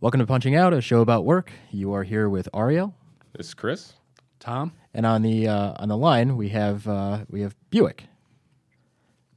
[0.00, 1.52] Welcome to Punching Out, a show about work.
[1.70, 2.94] You are here with Ariel,
[3.36, 3.92] This is Chris.
[4.38, 4.72] Tom?
[4.94, 8.04] and on the uh, on the line we have uh, we have Buick.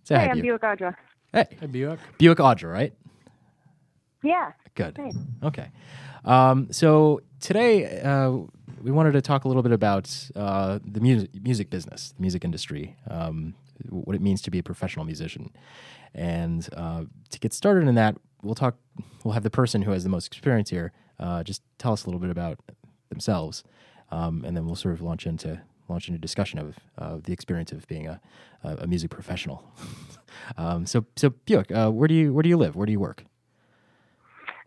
[0.04, 0.62] Say Hey, hi, I'm Buick.
[0.62, 0.96] Buick Audra.
[1.34, 2.00] Hey, Hey, Buick.
[2.18, 2.94] Buick Audra, right?
[4.24, 4.54] Yeah.
[4.76, 4.98] Good.
[4.98, 5.12] Hey.
[5.44, 5.70] Okay.
[6.24, 8.32] Um, so today uh,
[8.82, 12.46] we wanted to talk a little bit about uh, the music music business, the music
[12.46, 13.54] industry, um,
[13.90, 15.52] what it means to be a professional musician,
[16.16, 18.76] and uh, to get started in that, we'll talk.
[19.24, 22.08] We'll have the person who has the most experience here uh, just tell us a
[22.08, 22.60] little bit about
[23.10, 23.64] themselves,
[24.12, 27.72] um, and then we'll sort of launch into launch into discussion of uh, the experience
[27.72, 28.20] of being a
[28.64, 29.64] a, music professional.
[30.58, 32.76] um, so so Buick, uh, where do you where do you live?
[32.76, 33.26] Where do you work?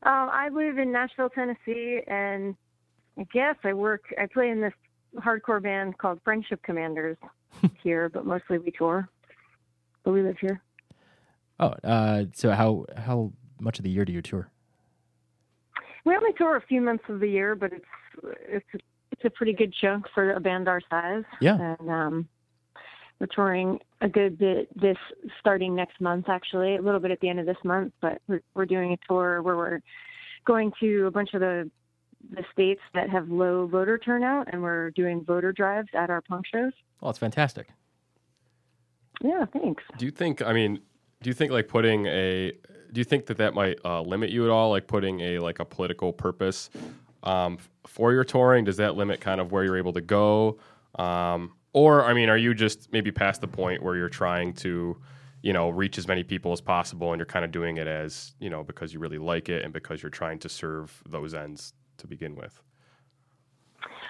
[0.02, 2.54] Um, I live in Nashville, Tennessee, and
[3.18, 4.02] I guess I work.
[4.20, 4.74] I play in this
[5.16, 7.16] hardcore band called Friendship Commanders
[7.82, 9.08] here, but mostly we tour.
[10.04, 10.62] But we live here.
[11.58, 14.50] Oh, uh, so how how much of the year do you tour?
[16.04, 17.84] We only tour a few months of the year, but it's
[18.48, 21.24] it's it's a pretty good chunk for a band our size.
[21.40, 21.74] Yeah.
[21.80, 22.28] And um,
[23.18, 24.98] we're touring a good bit this
[25.40, 27.92] starting next month, actually, a little bit at the end of this month.
[28.00, 29.80] But we're we're doing a tour where we're
[30.44, 31.70] going to a bunch of the
[32.30, 36.46] the states that have low voter turnout, and we're doing voter drives at our punk
[36.46, 36.72] shows.
[37.02, 37.68] Oh, it's fantastic.
[39.22, 39.82] Yeah, thanks.
[39.98, 40.42] Do you think?
[40.42, 40.80] I mean,
[41.22, 42.52] do you think like putting a?
[42.96, 44.70] Do you think that that might uh, limit you at all?
[44.70, 46.70] Like putting a like a political purpose
[47.24, 48.64] um, for your touring?
[48.64, 50.56] Does that limit kind of where you're able to go?
[50.98, 54.96] Um, or I mean, are you just maybe past the point where you're trying to,
[55.42, 58.32] you know, reach as many people as possible, and you're kind of doing it as
[58.40, 61.74] you know because you really like it and because you're trying to serve those ends
[61.98, 62.62] to begin with?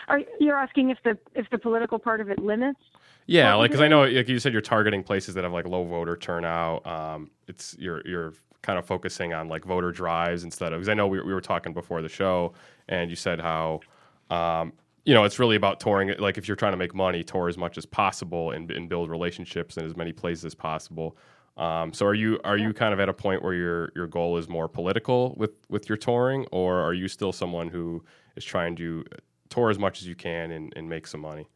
[0.06, 2.78] Are you're asking if the if the political part of it limits?
[3.26, 5.82] Yeah, like because I know, like you said, you're targeting places that have like low
[5.82, 6.86] voter turnout.
[6.86, 8.32] Um, it's you're you're
[8.66, 11.40] kind of focusing on like voter drives instead of because I know we, we were
[11.40, 12.52] talking before the show,
[12.88, 13.80] and you said how,
[14.28, 14.72] um,
[15.04, 16.12] you know, it's really about touring.
[16.18, 19.08] Like if you're trying to make money, tour as much as possible and, and build
[19.08, 21.16] relationships in as many places as possible.
[21.56, 24.36] Um, so are you are you kind of at a point where your your goal
[24.36, 28.74] is more political with with your touring, or are you still someone who is trying
[28.76, 29.04] to
[29.48, 31.48] tour as much as you can and, and make some money,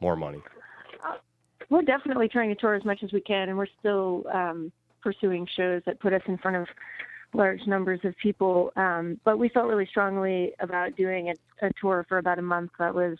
[0.00, 0.40] more money?
[1.68, 4.70] We're definitely trying to tour as much as we can, and we're still um,
[5.02, 6.66] pursuing shows that put us in front of
[7.34, 8.72] large numbers of people.
[8.76, 12.70] Um, but we felt really strongly about doing a, a tour for about a month
[12.78, 13.18] that was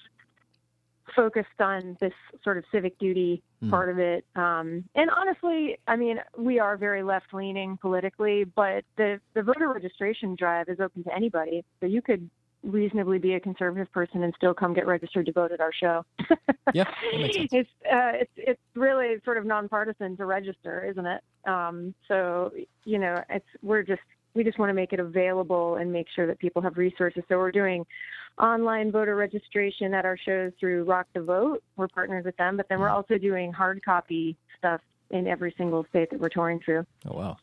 [1.14, 3.70] focused on this sort of civic duty Hmm.
[3.70, 4.24] part of it.
[4.34, 9.72] Um, and honestly, I mean, we are very left leaning politically, but the, the voter
[9.72, 11.64] registration drive is open to anybody.
[11.80, 12.28] So you could
[12.62, 16.04] reasonably be a conservative person and still come get registered to vote at our show.
[16.74, 17.48] Yeah, that makes sense.
[17.52, 21.22] It's uh, it's it's really sort of nonpartisan to register, isn't it?
[21.46, 22.52] Um, so
[22.84, 24.02] you know, it's we're just
[24.34, 27.22] we just want to make it available and make sure that people have resources.
[27.28, 27.86] So we're doing
[28.40, 31.62] online voter registration at our shows through Rock the Vote.
[31.76, 34.80] We're partners with them, but then we're also doing hard copy stuff
[35.10, 36.84] in every single state that we're touring through.
[37.08, 37.36] Oh wow.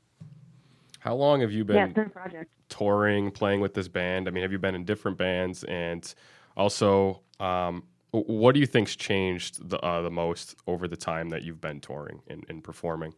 [0.99, 1.75] How long have you been?
[1.77, 2.51] yeah, it's been a project.
[2.73, 4.27] Touring, playing with this band?
[4.27, 5.63] I mean, have you been in different bands?
[5.65, 6.11] And
[6.57, 11.43] also, um, what do you think's changed the uh, the most over the time that
[11.43, 13.13] you've been touring and, and performing?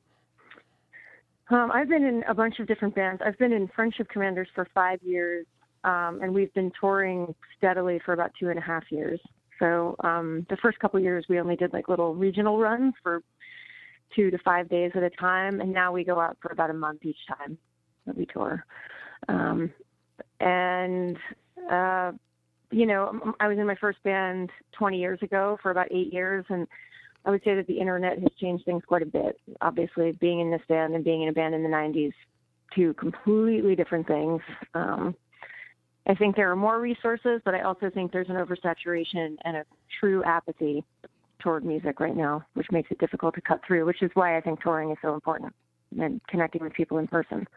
[1.50, 3.22] Um, I've been in a bunch of different bands.
[3.26, 5.46] I've been in Friendship Commanders for five years,
[5.84, 9.22] um, and we've been touring steadily for about two and a half years.
[9.60, 13.22] So um, the first couple years, we only did like little regional runs for
[14.16, 16.74] two to five days at a time, and now we go out for about a
[16.74, 17.58] month each time
[18.06, 18.66] that we tour.
[19.28, 19.72] Um,
[20.40, 21.18] and
[21.72, 22.12] uh,
[22.72, 26.46] you know, I was in my first band 20 years ago for about eight years,
[26.50, 26.68] and
[27.26, 29.40] I would say that the internet has changed things quite a bit.
[29.62, 32.14] Obviously, being in this band and being in a band in the 90s,
[32.76, 34.42] two completely different things.
[34.74, 35.16] Um,
[36.08, 39.66] I think there are more resources, but I also think there's an oversaturation and a
[40.00, 40.84] true apathy
[41.40, 44.42] toward music right now, which makes it difficult to cut through, which is why I
[44.42, 45.54] think touring is so important
[46.00, 47.48] and connecting with people in person.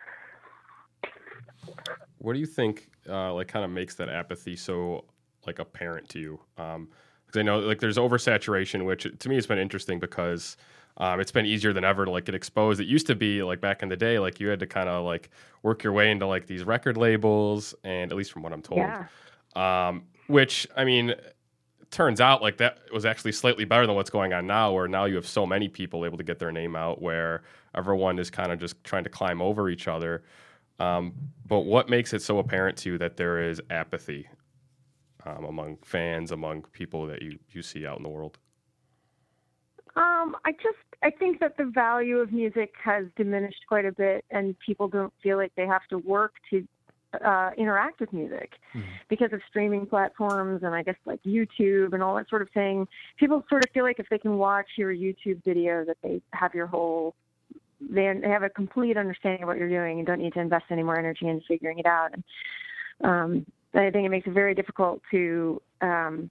[2.19, 5.05] What do you think, uh, like, kind of makes that apathy so
[5.47, 6.41] like apparent to you?
[6.56, 10.56] Because I know like there's oversaturation, which to me has been interesting because
[10.97, 12.81] um, it's been easier than ever to like get exposed.
[12.81, 15.05] It used to be like back in the day, like you had to kind of
[15.05, 15.31] like
[15.62, 18.81] work your way into like these record labels, and at least from what I'm told,
[18.81, 19.06] Yeah.
[19.55, 21.15] um, which I mean,
[21.91, 25.05] turns out like that was actually slightly better than what's going on now, where now
[25.05, 27.43] you have so many people able to get their name out, where
[27.76, 30.25] everyone is kind of just trying to climb over each other.
[30.79, 31.15] Um,
[31.47, 34.29] but what makes it so apparent to you that there is apathy
[35.25, 38.39] um, among fans, among people that you, you see out in the world?
[39.97, 44.25] Um, I just I think that the value of music has diminished quite a bit,
[44.31, 46.67] and people don't feel like they have to work to
[47.25, 48.53] uh, interact with music
[49.09, 52.87] because of streaming platforms and I guess like YouTube and all that sort of thing.
[53.17, 56.55] People sort of feel like if they can watch your YouTube video, that they have
[56.55, 57.15] your whole
[57.81, 60.67] they they have a complete understanding of what you're doing and don't need to invest
[60.71, 62.11] any more energy in figuring it out.
[62.13, 62.25] And
[63.05, 66.31] um, I think it makes it very difficult to um,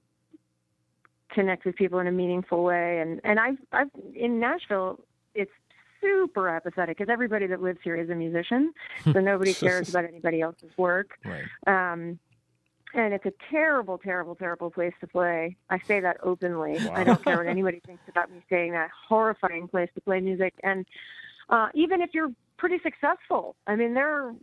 [1.31, 2.99] connect with people in a meaningful way.
[2.99, 4.99] And and I've I've in Nashville,
[5.33, 5.51] it's
[6.01, 8.73] super apathetic because everybody that lives here is a musician,
[9.03, 11.17] so nobody cares about anybody else's work.
[11.25, 11.93] Right.
[11.93, 12.19] Um,
[12.93, 15.57] and it's a terrible, terrible, terrible place to play.
[15.69, 16.79] I say that openly.
[16.89, 18.89] I don't care what anybody thinks about me saying that.
[19.07, 20.53] Horrifying place to play music.
[20.63, 20.85] And
[21.49, 24.35] uh, even if you're pretty successful, I mean, there are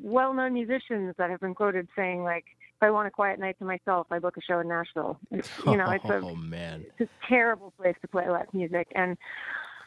[0.00, 2.44] well-known musicians that have been quoted saying, like,
[2.76, 5.18] if I want a quiet night to myself, I book a show in Nashville.
[5.30, 6.84] It's, you know, it's a oh man.
[6.98, 8.88] it's a terrible place to play live music.
[8.94, 9.16] And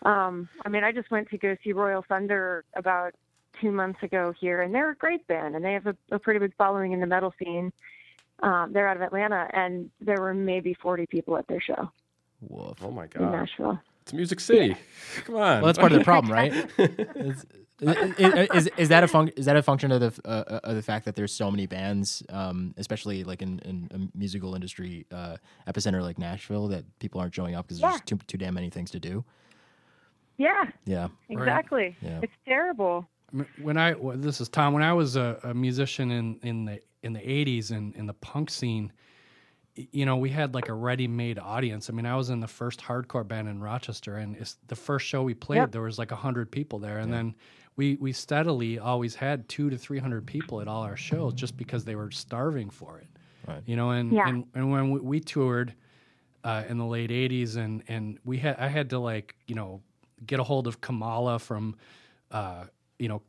[0.04, 3.13] um, I mean, I just went to go see Royal Thunder about
[3.62, 6.39] two months ago here, and they're a great band, and they have a, a pretty
[6.39, 7.71] big following in the metal scene.
[8.42, 11.92] Um, they're out of Atlanta, and there were maybe 40 people at their show
[12.42, 12.77] Woof.
[12.81, 13.24] Oh my God.
[13.24, 13.80] in Nashville.
[14.09, 14.75] It's Music City.
[15.25, 15.41] Come on.
[15.61, 16.51] Well, that's part of the problem, right?
[17.15, 17.45] is,
[17.79, 20.81] is, is, is that a func- is that a function of the uh, of the
[20.81, 25.38] fact that there's so many bands, um, especially like in, in a musical industry uh,
[25.67, 27.97] epicenter like Nashville, that people aren't showing up because there's Yeah.
[27.97, 29.23] just too too damn many things to do?
[30.38, 31.95] Yeah, Yeah, exactly.
[32.01, 32.19] Yeah.
[32.23, 33.07] It's terrible.
[33.61, 34.73] When I well, this is Tom.
[34.73, 38.13] When I was a, a musician in in the in the '80s and in the
[38.15, 38.91] punk scene, y-
[39.75, 41.89] you know, we had like a ready-made audience.
[41.89, 45.06] I mean, I was in the first hardcore band in Rochester, and it's the first
[45.07, 45.57] show we played.
[45.57, 45.71] Yep.
[45.71, 47.36] There was like hundred people there, and then
[47.75, 51.56] we we steadily always had two to three hundred people at all our shows, just
[51.56, 53.07] because they were starving for it.
[53.48, 53.63] Right.
[53.66, 54.27] You know, and Yeah.
[54.27, 55.74] and, and when we, we toured
[56.44, 59.81] uh, in the late '80s, and and we had I had to like you know
[60.25, 61.75] get a hold of Kamala from.
[62.31, 62.66] Uh,
[63.00, 63.24] you know, c-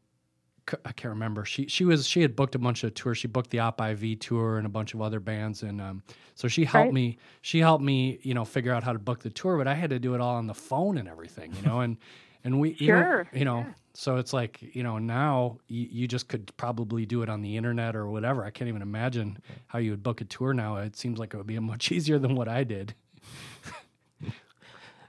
[0.85, 1.45] I can't remember.
[1.45, 3.19] She she was she had booked a bunch of tours.
[3.19, 6.03] She booked the Op Ivy tour and a bunch of other bands, and um,
[6.35, 6.93] so she helped Right.
[6.95, 7.19] me.
[7.43, 9.57] She helped me, you know, figure out how to book the tour.
[9.59, 11.97] But I had to do it all on the phone and everything, you know, and
[12.45, 16.29] and we, even- Sure, you know, so it's like you know now you, you just
[16.29, 18.45] could probably do it on the internet or whatever.
[18.45, 20.77] I can't even imagine how you would book a tour now.
[20.77, 22.95] It seems like it would be much easier than what I did.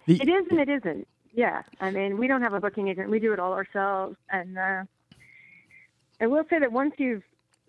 [0.07, 1.07] It is and it isn't.
[1.33, 3.09] Yeah, I mean, we don't have a booking agent.
[3.09, 4.17] We do it all ourselves.
[4.31, 4.83] And uh,
[6.21, 7.23] I will say that once you've,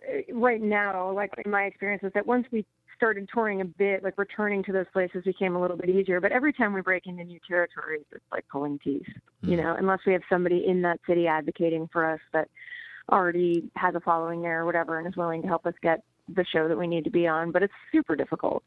[0.07, 2.67] uh, right now, like in my experience, is that once we
[2.97, 6.21] started touring a bit, like returning to those places became a little bit easier.
[6.21, 9.07] But every time we break into new territories, it's like pulling teeth,
[9.41, 12.49] you know, unless we have somebody in that city advocating for us that
[13.11, 16.45] already has a following there or whatever and is willing to help us get the
[16.45, 17.51] show that we need to be on.
[17.51, 18.63] But it's super difficult.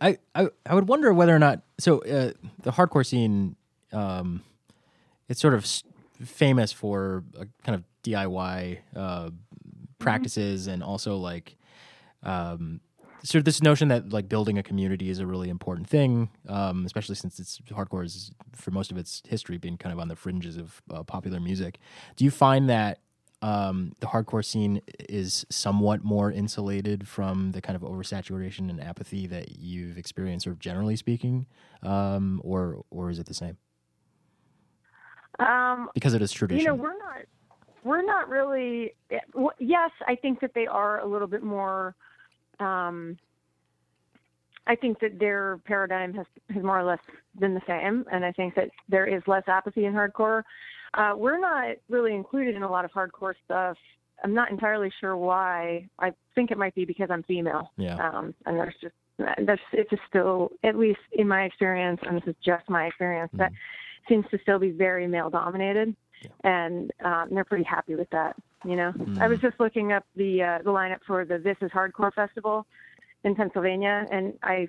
[0.00, 3.56] I, I I would wonder whether or not so uh, the hardcore scene,
[3.92, 4.42] um,
[5.28, 5.82] it's sort of s-
[6.24, 9.30] famous for a kind of DIY uh,
[9.98, 11.56] practices and also like
[12.22, 12.80] um,
[13.22, 16.84] sort of this notion that like building a community is a really important thing, um,
[16.84, 20.16] especially since it's hardcore is for most of its history been kind of on the
[20.16, 21.78] fringes of uh, popular music.
[22.16, 22.98] Do you find that
[23.42, 29.26] um, the hardcore scene is somewhat more insulated from the kind of oversaturation and apathy
[29.26, 31.46] that you've experienced, sort of generally speaking,
[31.82, 33.56] um, or or is it the same
[35.38, 36.60] Um, because it is tradition?
[36.60, 37.22] You know, we're not
[37.84, 38.94] we're not really.
[39.58, 41.94] Yes, I think that they are a little bit more.
[42.60, 43.18] Um,
[44.66, 47.00] I think that their paradigm has has more or less
[47.38, 50.42] been the same, and I think that there is less apathy in hardcore.
[50.94, 53.76] Uh, we're not really included in a lot of hardcore stuff.
[54.22, 55.88] I'm not entirely sure why.
[55.98, 57.72] I think it might be because I'm female.
[57.76, 57.96] Yeah.
[57.96, 62.28] Um, and there's just that's it's just still, at least in my experience, and this
[62.28, 63.52] is just my experience, that
[64.08, 65.94] seems to still be very male dominated,
[66.44, 68.36] and um, they're pretty happy with that.
[68.64, 71.70] You know, I was just looking up the uh, the lineup for the This Is
[71.70, 72.66] Hardcore Festival
[73.24, 74.68] in Pennsylvania, and I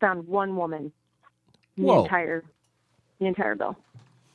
[0.00, 0.92] found one woman
[1.76, 2.04] the Whoa.
[2.04, 2.44] entire
[3.18, 3.76] the entire bill.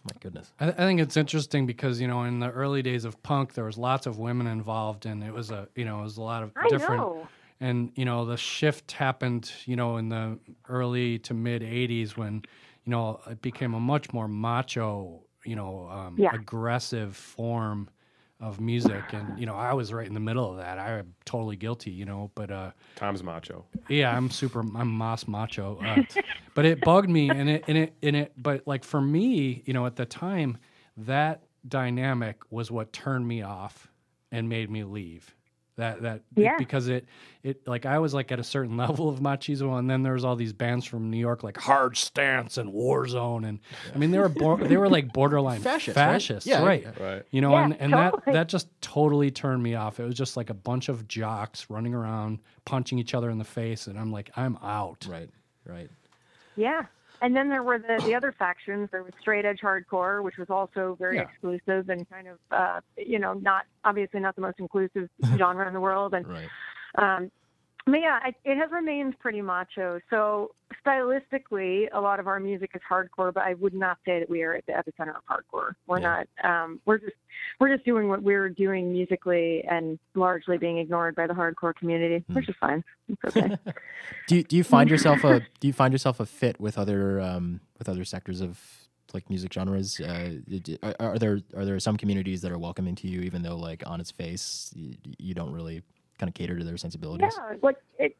[0.03, 0.53] My goodness.
[0.59, 3.65] I, I think it's interesting because you know in the early days of punk there
[3.65, 6.43] was lots of women involved and it was a you know it was a lot
[6.43, 7.27] of I different know.
[7.59, 12.43] and you know the shift happened you know in the early to mid 80s when
[12.87, 16.31] you know, it became a much more macho, you know, um, Yeah.
[16.33, 17.89] aggressive form
[18.39, 20.77] of music, and you know, I was right in the middle of that.
[20.77, 23.65] I'm totally guilty, you know, but uh, Tom's macho.
[23.87, 24.59] yeah, I'm super.
[24.59, 26.03] I'm mas Macho, uh,
[26.53, 28.33] but it bugged me, and it and it and it.
[28.37, 30.57] But like for me, you know, at the time,
[30.97, 33.91] that dynamic was what turned me off
[34.31, 35.33] and made me leave.
[35.77, 36.55] That that Yeah.
[36.57, 37.05] because it
[37.43, 40.25] it like I was like at a certain level of machismo, and then there was
[40.25, 43.59] all these bands from New York like Hard Stance and Warzone, and
[43.93, 46.45] I mean they were bor- they were like borderline Fascists, right?
[46.45, 46.99] Yeah, right?
[46.99, 47.23] Right.
[47.29, 48.21] You know, Yeah, and, and totally.
[48.25, 49.99] that that just totally turned me off.
[49.99, 53.45] It was just like a bunch of jocks running around, punching each other in the
[53.45, 55.05] face, and I'm like, I'm out.
[55.07, 55.29] Right.
[55.63, 55.89] Right.
[56.55, 56.85] Yeah.
[57.21, 58.89] And then there were the, the other factions.
[58.91, 61.23] There was straight edge hardcore, which was also very Yeah.
[61.23, 65.73] exclusive and kind of, uh, you know, not obviously not the most inclusive genre in
[65.73, 66.13] the world.
[66.13, 66.49] And Right.
[66.97, 67.31] um,
[67.87, 69.99] but yeah, I, it has remained pretty macho.
[70.09, 70.51] So
[70.85, 74.43] stylistically, a lot of our music is hardcore, but I would not say that we
[74.43, 75.71] are at the epicenter of hardcore.
[75.87, 76.23] We're Yeah.
[76.43, 76.63] not.
[76.63, 77.15] Um, we're just
[77.59, 82.23] we're just doing what we're doing musically, and largely being ignored by the hardcore community,
[82.27, 82.33] Hmm.
[82.35, 82.83] which is fine.
[83.09, 83.55] It's okay.
[84.27, 87.19] Do you, do you find yourself a do you find yourself a fit with other
[87.21, 88.59] um, with other sectors of
[89.13, 89.99] like music genres?
[89.99, 90.39] Uh,
[90.83, 93.83] are, are there are there some communities that are welcoming to you, even though like
[93.85, 95.81] on its face you, you don't really
[96.17, 97.31] kind of cater to their sensibilities?
[97.37, 98.15] Yeah, like it.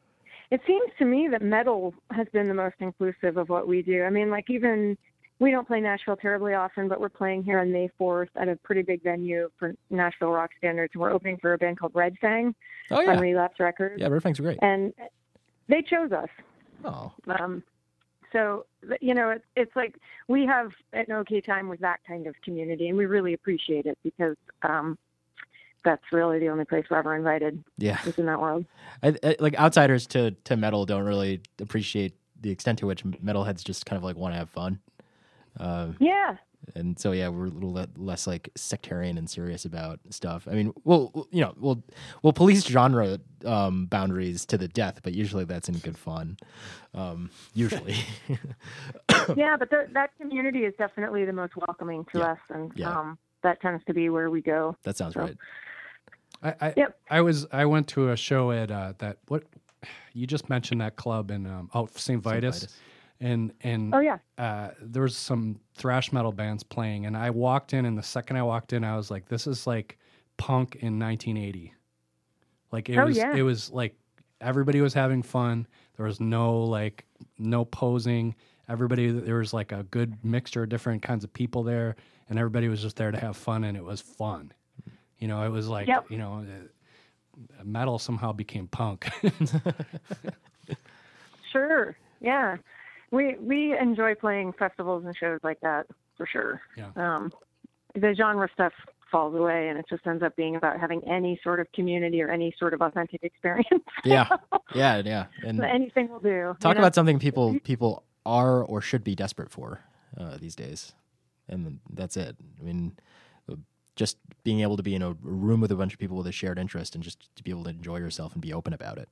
[0.50, 4.04] It seems to me that metal has been the most inclusive of what we do.
[4.04, 4.96] I mean, like even
[5.40, 8.56] we don't play Nashville terribly often, but we're playing here on May 4th at a
[8.56, 10.92] pretty big venue for Nashville rock standards.
[10.94, 12.54] And we're opening for a band called Red Fang
[12.90, 14.08] Oh on Relapse Records, yeah.
[14.08, 14.58] Red Fang's great.
[14.62, 14.94] and
[15.68, 16.30] they chose us.
[16.82, 17.62] Oh, Um,
[18.32, 18.64] so
[19.02, 19.96] you know, it's it's like
[20.28, 23.98] we have an okay time with that kind of community, and we really appreciate it
[24.02, 24.96] because um,
[25.84, 27.98] that's really the only place we're ever invited yeah.
[28.06, 28.64] is in that world.
[29.02, 33.64] I, I, like outsiders to to metal don't really appreciate the extent to which metalheads
[33.64, 34.80] just kind of like want to have fun.
[35.58, 36.36] Uh, Yeah,
[36.74, 40.46] and so yeah, we're a little le- less like sectarian and serious about stuff.
[40.50, 41.82] I mean, we'll you know we'll
[42.22, 46.36] we'll police genre um, boundaries to the death, but usually that's in good fun.
[46.94, 47.96] Um, usually,
[49.36, 52.24] yeah, but th- that community is definitely the most welcoming to Yeah.
[52.32, 52.90] us, and Yeah.
[52.98, 54.76] um, that tends to be where we go.
[54.82, 55.36] that sounds So- right.
[56.42, 56.98] I, I, Yep.
[57.10, 59.44] I was I went to a show at uh, that what
[60.12, 62.22] you just mentioned that club in um, out St.
[62.22, 62.76] Vitus, Vitus.
[63.20, 67.72] and and Oh yeah, uh, there was some thrash metal bands playing, and I walked
[67.74, 69.98] in, and the second I walked in, I was like, this is like
[70.36, 71.74] punk in 1980.
[72.70, 73.34] Like it Oh, was yeah.
[73.34, 73.94] it was like
[74.40, 75.66] everybody was having fun.
[75.96, 77.04] There was no like
[77.38, 78.34] no posing.
[78.68, 81.96] Everybody there was like a good mixture of different kinds of people there,
[82.28, 84.52] and everybody was just there to have fun, and it was fun.
[85.18, 86.10] You know, it was like Yep.
[86.10, 86.44] you know,
[87.60, 89.08] uh, metal somehow became punk.
[91.52, 92.56] sure, yeah.
[93.10, 96.60] We we enjoy playing festivals and shows like that for sure.
[96.76, 96.90] Yeah.
[96.96, 97.32] Um,
[97.94, 98.72] the genre stuff
[99.10, 102.30] falls away, and it just ends up being about having any sort of community or
[102.30, 103.84] any sort of authentic experience.
[104.04, 104.28] Yeah,
[104.74, 105.26] yeah, yeah.
[105.44, 106.54] And Anything will do.
[106.60, 106.80] talk you know?
[106.80, 109.80] about something people people are or should be desperate for
[110.18, 110.92] uh, these days,
[111.48, 112.36] and that's it.
[112.60, 112.92] I mean,
[113.98, 116.32] just being able to be in a room with a bunch of people with a
[116.32, 119.08] shared interest and just to be able to enjoy yourself and be open about it.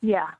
[0.00, 0.30] Yeah.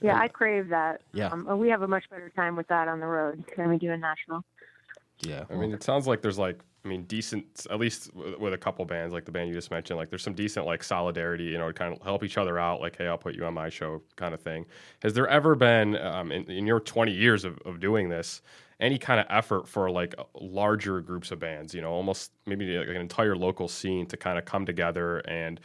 [0.00, 1.02] Yeah, I crave that.
[1.12, 1.26] Yeah.
[1.26, 3.90] Um, we have a much better time with that on the road than we do
[3.90, 4.44] in Nashville.
[5.18, 8.58] Yeah, I mean, it sounds like there's like, I mean, decent, at least with a
[8.58, 11.58] couple bands, like the band you just mentioned, like there's some decent like solidarity, you
[11.58, 13.68] know, to kind of help each other out, like, hey, I'll put you on my
[13.68, 14.64] show kind of thing.
[15.02, 18.40] Has there ever been, um, in, in your 20 years of, of doing this,
[18.80, 22.88] any kind of effort for like larger groups of bands, you know, almost maybe like
[22.88, 25.60] an entire local scene to kind of come together and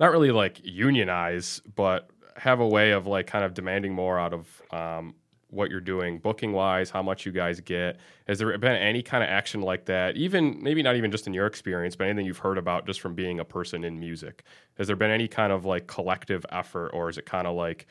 [0.00, 4.32] not really like unionize, but have a way of like kind of demanding more out
[4.32, 5.14] of um,
[5.50, 7.98] what you're doing, booking wise, how much you guys get.
[8.26, 10.16] Has there been any kind of action like that?
[10.16, 13.14] Even maybe not even just in your experience, but anything you've heard about just from
[13.14, 14.44] being a person in music.
[14.76, 17.86] Has there been any kind of like collective effort, or is it kind of like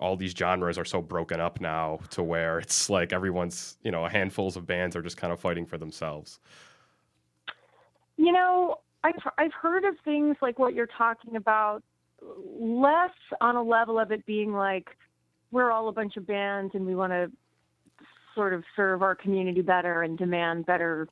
[0.00, 4.04] all these genres are so broken up now to where it's like everyone's, you know,
[4.04, 6.40] a handfuls of bands are just kind of fighting for themselves?
[8.16, 11.82] You know, I've I've heard of things like what you're talking about,
[12.22, 14.88] less on a level of it being like
[15.50, 17.30] we're all a bunch of bands and we want to
[18.34, 21.08] sort of serve our community better and demand better,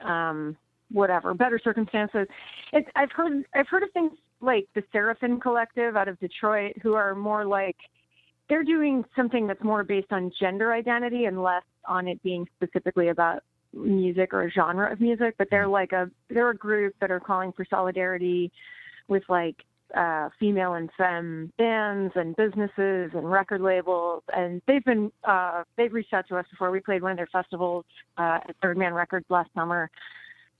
[0.00, 0.56] um,
[0.90, 2.26] whatever, better circumstances.
[2.72, 6.94] It's, I've heard I've heard of things like the Seraphim Collective out of Detroit, who
[6.94, 7.76] are more like
[8.48, 13.08] they're doing something that's more based on gender identity and less on it being specifically
[13.08, 17.10] about music or a genre of music, but they're like a they're a group that
[17.10, 18.50] are calling for solidarity
[19.08, 19.56] with like
[19.94, 25.92] uh, female and femme bands and businesses and record labels, and they've been uh, they've
[25.92, 26.70] reached out to us before.
[26.70, 27.84] We played one of their festivals
[28.18, 29.90] uh, at Third Man Records last summer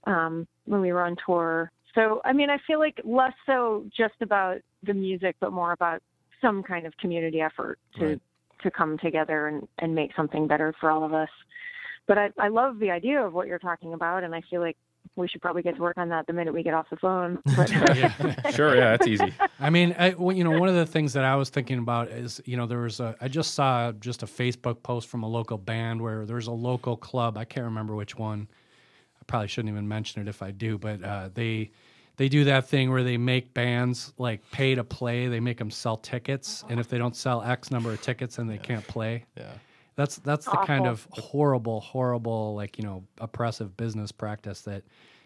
[0.05, 1.71] um, when we were on tour.
[1.95, 6.01] So I mean, I feel like less so just about the music, but more about
[6.41, 8.21] some kind of community effort to Right.
[8.63, 11.29] to come together and, and make something better for all of us.
[12.07, 14.77] But I, I love the idea of what you're talking about, and I feel like
[15.15, 17.37] we should probably get to work on that the minute we get off the phone.
[17.55, 17.69] But
[18.53, 19.33] Sure, yeah, that's easy.
[19.59, 22.09] I mean, I, well, you know, one of the things that I was thinking about
[22.09, 25.27] is, you know, there was a, I just saw just a Facebook post from a
[25.27, 27.37] local band where there's a local club.
[27.37, 28.47] I can't remember which one.
[29.19, 31.71] I probably shouldn't even mention it if I do, but uh, they,
[32.17, 35.27] they do that thing where they make bands like pay to play.
[35.27, 38.47] They make them sell tickets, and if they don't sell X number of tickets, then
[38.47, 39.25] they can't play.
[39.35, 39.51] Yeah.
[39.95, 44.83] That's that's the kind of horrible, horrible, like you know, oppressive business practice that,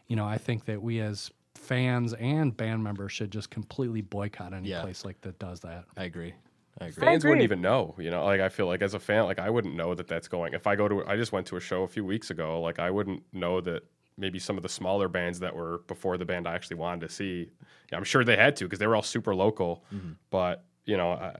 [0.07, 4.53] you know, I think that we as fans and band members should just completely boycott
[4.53, 4.81] any Yeah.
[4.81, 5.83] place like that does that.
[5.97, 6.33] I agree.
[6.79, 7.05] I agree.
[7.05, 8.23] Fans wouldn't even know, you know.
[8.23, 10.53] Like I feel like as a fan, like I wouldn't know that that's going.
[10.53, 12.61] If I go to, I just went to a show a few weeks ago.
[12.61, 13.83] Like I wouldn't know that
[14.17, 17.13] maybe some of the smaller bands that were before the band I actually wanted to
[17.13, 17.49] see.
[17.91, 19.83] Yeah, I'm sure they had to because they were all super local.
[20.29, 21.35] But you know, I,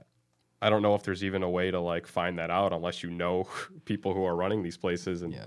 [0.60, 3.10] I don't know if there's even a way to like find that out unless you
[3.10, 3.48] know
[3.84, 5.46] people who are running these places and Yeah.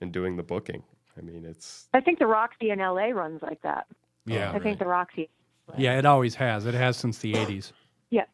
[0.00, 0.82] and doing the booking.
[1.18, 3.86] I mean, it's I think the Roxy in LA runs like that.
[4.26, 5.30] Yeah, I think the Roxy.
[5.78, 6.66] yeah, it always has.
[6.66, 7.72] It has since the '80s.
[8.10, 8.24] Yeah.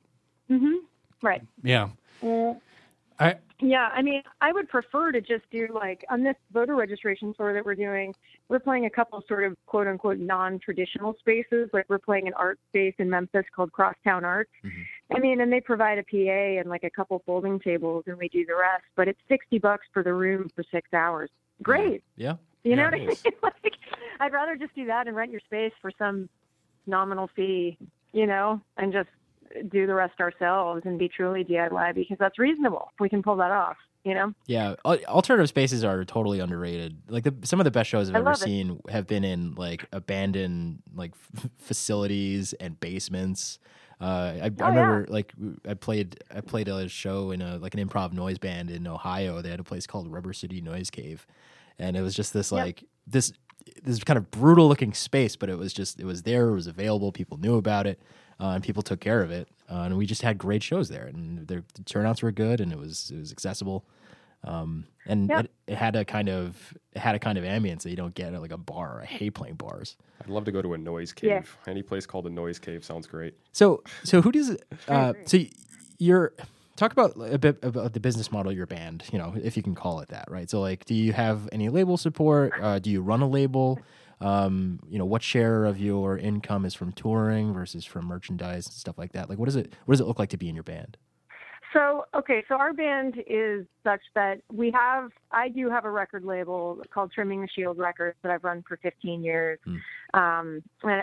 [0.51, 0.75] Mm-hmm.
[1.23, 1.43] Right.
[1.63, 1.91] Yeah,
[3.19, 7.33] I Yeah, I mean, I would prefer to just do like on this voter registration
[7.35, 8.15] tour that we're doing,
[8.49, 11.71] we're playing a couple sort of quote unquote non traditional spaces.
[11.73, 14.51] Like we're playing an art space in Memphis called Crosstown Arts.
[14.65, 15.17] Mm-hmm.
[15.17, 18.29] I mean, and they provide a PA and like a couple folding tables and we
[18.29, 21.31] do the rest, but it's 60 bucks for the room for six hours.
[21.63, 22.03] Great.
[22.17, 22.37] Yeah.
[22.65, 23.09] You know what I mean?
[23.43, 23.75] like,
[24.21, 26.29] I'd rather just do that and rent your space for some
[26.87, 27.77] nominal fee,
[28.13, 29.09] you know, and just
[29.69, 32.91] do the rest ourselves and be truly DIY because that's reasonable.
[33.01, 34.33] We can pull that off, you know?
[34.47, 36.97] Yeah, alternative spaces are totally underrated.
[37.09, 38.45] Like the, some of the best shows I've I ever love it.
[38.45, 43.59] seen have been in like abandoned like f- facilities and basements.
[44.01, 44.67] Uh, I, I Oh, yeah.
[44.69, 45.33] remember like
[45.69, 49.41] I played I played a show in a like an improv noise band in Ohio.
[49.43, 51.27] They had a place called Rubber City Noise Cave,
[51.79, 52.65] and it was just this Yep.
[52.65, 53.33] like this
[53.85, 56.67] this kind of brutal looking space, but it was just it was there, it was
[56.67, 58.01] available, people knew about it,
[58.41, 61.05] uh, and people took care of it, uh, and we just had great shows there,
[61.07, 63.85] and their the turnouts were good, and it was it was accessible,
[64.45, 65.45] um, and Yep.
[65.45, 68.15] it, it had a kind of it had a kind of ambience that you don't
[68.15, 69.01] get at like a bar.
[69.03, 69.97] I hate playing bars.
[70.21, 71.31] I'd love to go to a noise cave.
[71.31, 71.71] Yeah.
[71.71, 73.35] Any place called a noise cave sounds great.
[73.53, 74.57] So so who does
[74.89, 75.39] uh, so
[75.99, 76.33] you're
[76.77, 79.63] talk about a bit about the business model of your band, you know, if you
[79.63, 80.49] can call it that, right?
[80.51, 82.53] So like, do you have any label support?
[82.61, 83.79] Uh, do you run a label?
[84.23, 88.75] Um, you know, what share of your income is from touring versus from merchandise and
[88.75, 89.29] stuff like that?
[89.29, 90.97] Like, what does it what does it look like to be in your band?
[91.73, 96.23] So, okay, so our band is such that we have, I do have a record
[96.23, 99.59] label called Trimming the Shield Records that I've run for 15 years.
[100.13, 101.03] Um, and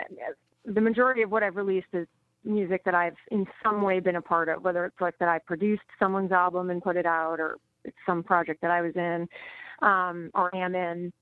[0.64, 2.06] the majority of what I've released is
[2.44, 5.38] music that I've in some way been a part of, whether it's like that I
[5.38, 9.28] produced someone's album and put it out or it's some project that I was in
[9.82, 11.12] um, or am in.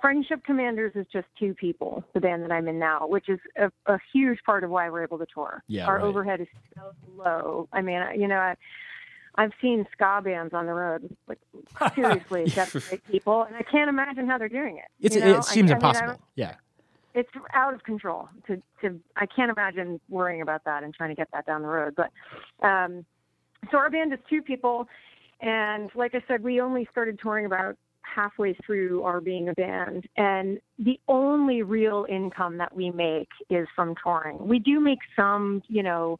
[0.00, 3.70] Friendship Commanders is just two people, the band that I'm in now, which is a,
[3.86, 5.62] a huge part of why we're able to tour.
[5.68, 6.04] Yeah, Our right.
[6.04, 7.68] overhead is so low.
[7.72, 8.54] I mean, you know, I,
[9.36, 11.38] I've seen ska bands on the road, like
[11.94, 14.84] seriously, desperate people, and I can't imagine how they're doing it.
[15.00, 15.38] It's you know?
[15.38, 16.20] it seems I, I mean, I- impossible.
[16.34, 16.54] yeah.
[17.14, 21.16] it's out of control to to I can't imagine worrying about that and trying to
[21.16, 21.96] get that down the road.
[21.96, 22.10] But
[22.66, 23.04] um
[23.70, 24.86] so our band is two people
[25.40, 27.76] and like I said, we only started touring about
[28.14, 30.06] halfway through our being a band.
[30.16, 34.46] And the only real income that we make is from touring.
[34.46, 36.18] We do make some, you know,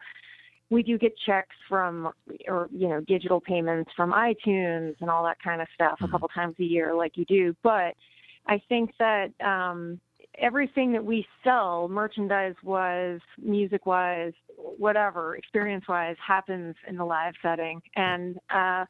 [0.71, 2.11] we do get checks from
[2.47, 6.29] or you know digital payments from iTunes and all that kind of stuff a couple
[6.29, 7.55] times a year like you do.
[7.63, 7.95] But
[8.47, 10.01] I think that um
[10.39, 17.35] everything that we sell merchandise wise music wise whatever experience wise happens in the live
[17.43, 17.81] setting.
[17.97, 18.85] And uh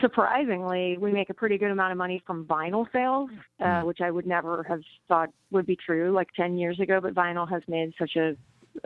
[0.00, 3.30] surprisingly we make a pretty good amount of money from vinyl sales
[3.60, 7.14] uh, which i would never have thought would be true like 10 years ago but
[7.14, 8.36] vinyl has made such a,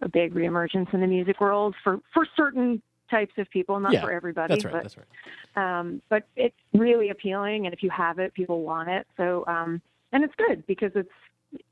[0.03, 4.01] a big reemergence in the music world for for certain types of people not Yeah,
[4.03, 4.73] for everybody That's right.
[4.73, 5.79] but That's right.
[5.81, 9.83] um, but it's really appealing and if you have it people want it so um,
[10.13, 11.11] and it's good because it's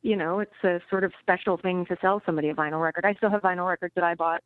[0.03, 3.14] you know it's a sort of special thing to sell somebody a vinyl record i
[3.14, 4.42] still have vinyl records that i bought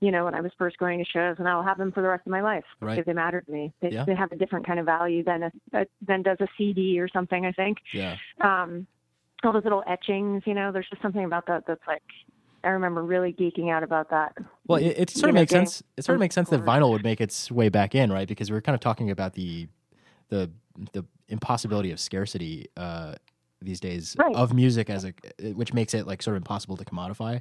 [0.00, 2.08] you know when i was first going to shows and i'll have them for the
[2.08, 2.96] rest of my life Right.
[2.96, 4.04] because they matter to me they, Yeah.
[4.04, 7.08] they have a different kind of value than a, a than does a cd or
[7.08, 8.16] something i think Yeah.
[8.40, 8.86] um
[9.44, 12.02] all those little etchings you know there's just something about that that's like
[12.64, 14.32] I remember really geeking out about that.
[14.66, 15.84] Well, it, it sort You of know, makes sense.
[15.96, 18.26] It sort of makes sense that vinyl would make its way back in, right?
[18.26, 19.68] Because we're kind of talking about the
[20.30, 20.50] the
[20.92, 23.14] the impossibility of scarcity uh,
[23.62, 24.34] these days Right.
[24.36, 25.14] of music as a
[25.54, 27.40] which makes it like sort of impossible to commodify.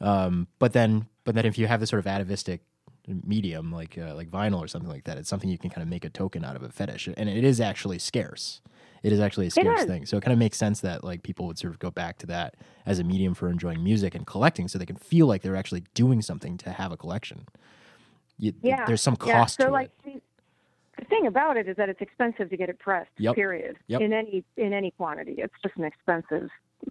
[0.00, 2.62] Um, but then, but then if you have this sort of atavistic
[3.06, 5.88] medium like uh, like vinyl or something like that, it's something you can kind of
[5.88, 8.60] make a token out of a fetish, and it is actually scarce.
[9.02, 10.06] It is actually a scarce thing.
[10.06, 12.26] So it kind of makes sense that like people would sort of go back to
[12.28, 15.56] that as a medium for enjoying music and collecting, so they can feel like they're
[15.56, 17.46] actually doing something to have a collection.
[18.38, 19.34] You, Yeah, there's some yeah.
[19.34, 20.22] cost So to like it.
[20.98, 23.10] The- thing about it is that it's expensive to get it pressed.
[23.18, 23.34] Yep.
[23.34, 23.76] Period.
[23.88, 24.00] Yep.
[24.00, 26.48] In any in any quantity, it's just an expensive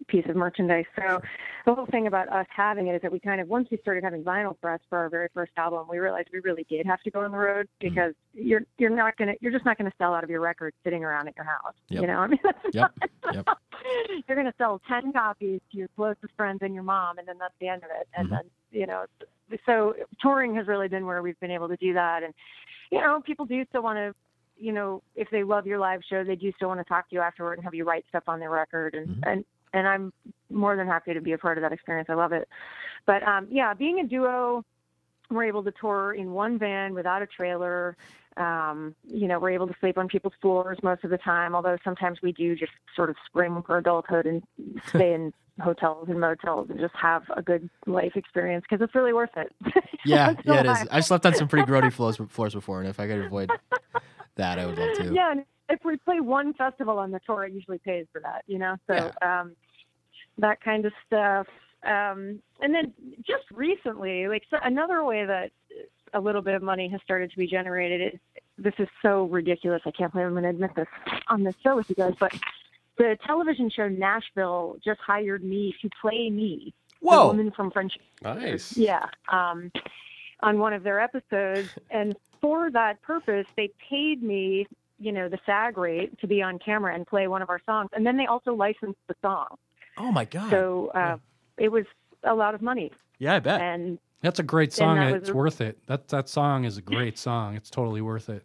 [0.07, 0.85] piece of merchandise.
[0.95, 1.21] So
[1.65, 4.03] the whole thing about us having it is that we kind of once we started
[4.03, 7.11] having vinyl press for our very first album, we realized we really did have to
[7.11, 7.89] go on the road Mm-hmm.
[7.95, 11.03] because you're you're not gonna you're just not gonna sell out of your record sitting
[11.03, 11.73] around at your house.
[11.89, 12.01] Yep.
[12.01, 12.91] You know, I mean that's Yep.
[13.33, 13.47] Yep.
[14.27, 17.53] you're gonna sell ten copies to your closest friends and your mom, and then that's
[17.59, 18.07] the end of it.
[18.15, 18.35] And Mm-hmm.
[18.35, 19.05] then you know,
[19.65, 22.23] so touring has really been where we've been able to do that.
[22.23, 22.33] And
[22.91, 24.13] you know, people do still want to,
[24.57, 27.15] you know, if they love your live show, they do still want to talk to
[27.15, 28.95] you afterward and have you write stuff on their record.
[28.95, 29.23] And Mhm.
[29.31, 30.13] and and I'm
[30.49, 32.09] more than happy to be a part of that experience.
[32.09, 32.47] I love it.
[33.05, 34.63] But um, yeah, being a duo,
[35.29, 37.97] we're able to tour in one van without a trailer.
[38.37, 41.77] Um, you know, we're able to sleep on people's floors most of the time, although
[41.83, 44.43] sometimes we do just sort of spring for adulthood and
[44.87, 49.13] stay in hotels and motels and just have a good life experience because it's really
[49.13, 49.51] worth it.
[50.05, 50.87] Yeah, yeah, it is.
[50.91, 53.49] I've slept on some pretty grody floors, floors before, and if I could avoid
[54.35, 55.13] that, I would love to.
[55.13, 58.43] Yeah, and if we play one festival on the tour, it usually pays for that,
[58.45, 58.75] you know.
[58.87, 59.55] So um,
[60.37, 61.47] that kind of stuff.
[61.83, 62.93] Um, and then
[63.25, 65.51] just recently, like so another way that
[66.13, 68.19] a little bit of money has started to be generated is
[68.57, 69.81] this is so ridiculous.
[69.85, 70.87] I can't believe I'm going to admit this
[71.27, 72.33] on this show with you guys, but
[72.97, 77.27] the television show Nashville just hired me to play me, the Whoa!
[77.27, 78.77] woman from French Nice.
[78.77, 79.71] yeah, um,
[80.41, 84.67] on one of their episodes, and for that purpose, they paid me,
[84.99, 87.89] you know, the SAG rate to be on camera and play one of our songs,
[87.93, 89.47] and then they also licensed the song.
[89.97, 90.49] Oh my god!
[90.51, 91.17] So uh,
[91.57, 91.85] it was
[92.23, 93.61] a lot of money, yeah, I bet.
[93.61, 94.97] and That's a great song.
[94.97, 95.77] that It's a- worth it.
[95.87, 97.55] That that song is a great song.
[97.55, 98.43] It's totally worth it.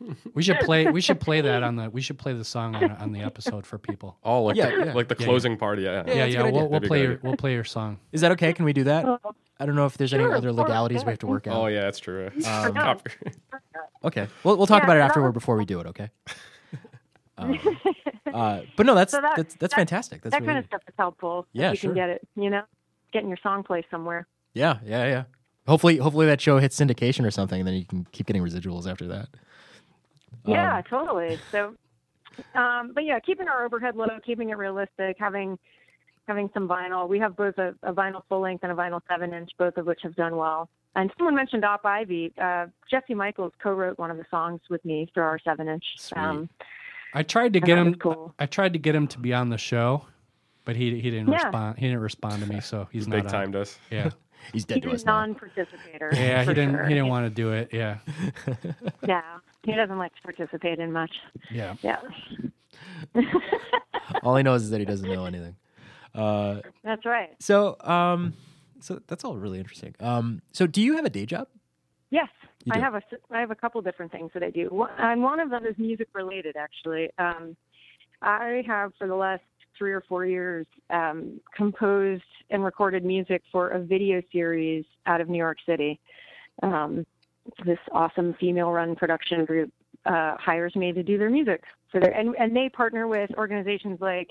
[0.32, 0.88] We should play.
[0.88, 1.90] We should play that on the.
[1.90, 4.16] We should play the song on, on the episode for people.
[4.24, 4.92] Oh, like Yeah, the, yeah.
[4.92, 5.82] like the Yeah, closing party.
[5.82, 6.04] Yeah.
[6.06, 6.42] Yeah, Yeah, yeah.
[6.50, 7.18] We'll, we'll play your.
[7.20, 7.98] We'll play your song.
[8.12, 8.52] Is that okay?
[8.52, 9.04] Can we do that?
[9.04, 9.18] Oh,
[9.58, 11.54] I don't know if there's any other legalities we have to work out.
[11.56, 12.30] Oh yeah, that's true.
[12.46, 12.98] Um,
[14.04, 15.86] Okay, we'll we'll talk Yeah, about it afterward before we do it.
[15.88, 16.10] Okay.
[17.38, 17.58] Um,
[18.34, 20.22] uh, but no, that's So that- that's that's that- fantastic.
[20.22, 21.46] That's that really kind of stuff is helpful.
[21.52, 21.90] Yeah, you sure.
[21.90, 22.62] can get it, you know,
[23.12, 24.26] getting your song placed somewhere.
[24.54, 25.24] yeah, yeah, yeah.
[25.66, 28.90] Hopefully, hopefully that show hits syndication or something, and then you can keep getting residuals
[28.90, 29.28] after that.
[30.46, 31.38] Yeah, Um, totally.
[31.52, 31.74] So,
[32.54, 35.58] um, but yeah, keeping our overhead low, keeping it realistic, having
[36.26, 37.08] having some vinyl.
[37.08, 39.86] We have both a, a vinyl full length and a vinyl seven inch, both of
[39.86, 40.68] which have done well.
[40.94, 42.32] And someone mentioned Op Ivy.
[42.40, 45.84] Uh, Jesse Michaels co-wrote one of the songs with me for our seven inch.
[45.96, 46.48] Sweet.
[47.14, 47.94] I tried to And get him.
[47.94, 48.34] cool.
[48.38, 50.06] I tried to get him to be on the show,
[50.64, 51.44] but he he didn't Yeah.
[51.44, 51.78] respond.
[51.78, 53.30] He didn't respond to me, so he's not Big on.
[53.30, 53.78] time does.
[53.90, 54.10] Yeah,
[54.52, 56.10] He's dead to He's us a non-participator.
[56.14, 56.42] yeah.
[56.44, 56.72] He didn't.
[56.74, 56.84] sure.
[56.84, 57.70] He didn't want to do it.
[57.72, 57.98] Yeah,
[59.06, 59.22] Yeah,
[59.64, 61.12] he doesn't like to participate in much.
[61.50, 61.74] yeah.
[61.82, 62.00] Yeah,
[64.22, 65.56] All he knows is that he doesn't know anything.
[66.14, 67.30] Uh, that's right.
[67.40, 68.32] so, um,
[68.80, 69.94] so that's all really interesting.
[70.00, 71.48] Um, so do you have a day job?
[72.10, 75.22] Yes, You I have a I have a couple different things that I do, and
[75.22, 76.56] one of them is music related.
[76.56, 77.56] Actually, um,
[78.20, 79.42] I have for the last
[79.76, 85.28] three or four years um, composed and recorded music for a video series out of
[85.28, 86.00] New York City.
[86.62, 87.06] Um,
[87.64, 89.72] this awesome female-run production group
[90.04, 94.00] uh, hires me to do their music for their, and and they partner with organizations
[94.00, 94.28] like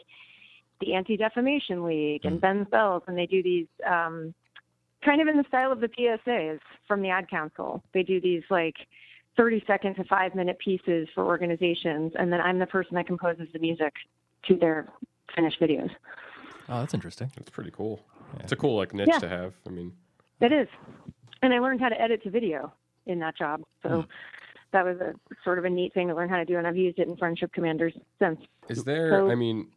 [0.82, 4.34] the Anti-Defamation League and Ben's Bells, and they do these um,
[5.04, 7.84] kind of in the style of the PSAs from the Ad Council.
[7.94, 8.76] They do these like
[9.36, 13.48] 30 second to five minute pieces for organizations, and then I'm the person that composes
[13.54, 13.94] the music
[14.48, 14.92] to their
[15.36, 15.90] finished videos.
[16.70, 17.32] Oh, that's interesting.
[17.36, 18.02] That's pretty cool.
[18.40, 19.20] It's a cool like niche Yeah.
[19.20, 19.54] to have.
[19.66, 19.94] I mean,
[20.42, 20.68] It is.
[21.42, 22.74] And I learned how to edit to video
[23.06, 23.64] in that job.
[23.84, 24.08] So hmm.
[24.72, 26.76] that was a sort of a neat thing to learn how to do, and I've
[26.78, 28.40] used it in Friendship Commanders since.
[28.70, 29.12] Is there?
[29.12, 29.68] So- I mean,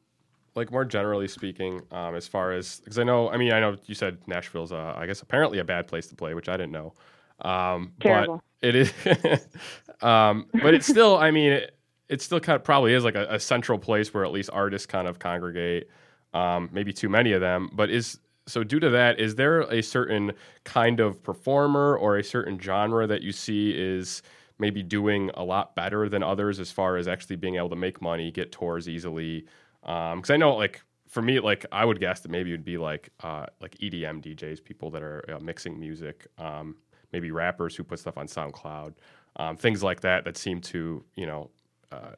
[0.55, 3.77] like more generally speaking, um, as far as because I know, I mean, I know
[3.87, 6.73] you said Nashville's, uh, I guess, apparently a bad place to play, which I didn't
[6.73, 6.95] know.
[7.41, 8.43] Um, Terrible.
[8.61, 8.93] But it is,
[10.03, 11.17] um, but it's still.
[11.17, 11.77] I mean, it,
[12.09, 14.87] it still kind of probably is like a, a central place where at least artists
[14.87, 15.89] kind of congregate.
[16.33, 19.83] Um, maybe too many of them, but is so due to that, is there a
[19.83, 20.33] certain
[20.65, 24.23] kind of performer or a certain genre that you see is
[24.59, 28.03] maybe doing a lot better than others as far as actually being able to make
[28.03, 29.47] money, get tours easily?
[29.83, 32.79] Because I know, like for me, like I would guess that maybe it would be
[32.79, 36.77] like uh, like EDM DJs, people that are uh, mixing music, um,
[37.13, 38.95] maybe rappers who put stuff on SoundCloud,
[39.37, 41.51] um, things like that that seem to you know
[41.93, 42.13] uh,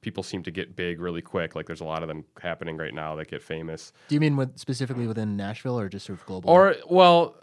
[0.00, 1.54] people seem to get big really quick.
[1.54, 3.92] Like there's a lot of them happening right now that get famous.
[4.08, 6.50] Do you mean with, specifically within Nashville or just sort of global?
[6.50, 7.36] Or well,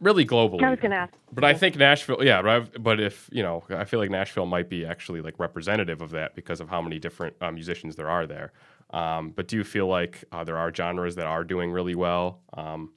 [0.00, 0.62] really globally.
[0.64, 1.14] I was going to ask.
[1.32, 2.42] But I think Nashville, yeah.
[2.42, 6.02] But, I've, but if you know, I feel like Nashville might be actually like representative
[6.02, 8.52] of that because of how many different uh, musicians there are there.
[8.92, 12.40] Um, but do you feel like uh, there are genres that are doing really well?
[12.54, 12.92] Um,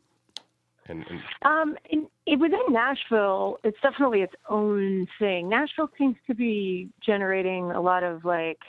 [0.87, 5.49] and, and Um, in, in, within Nashville, it's definitely its own thing.
[5.49, 8.59] Nashville seems to be generating a lot of like,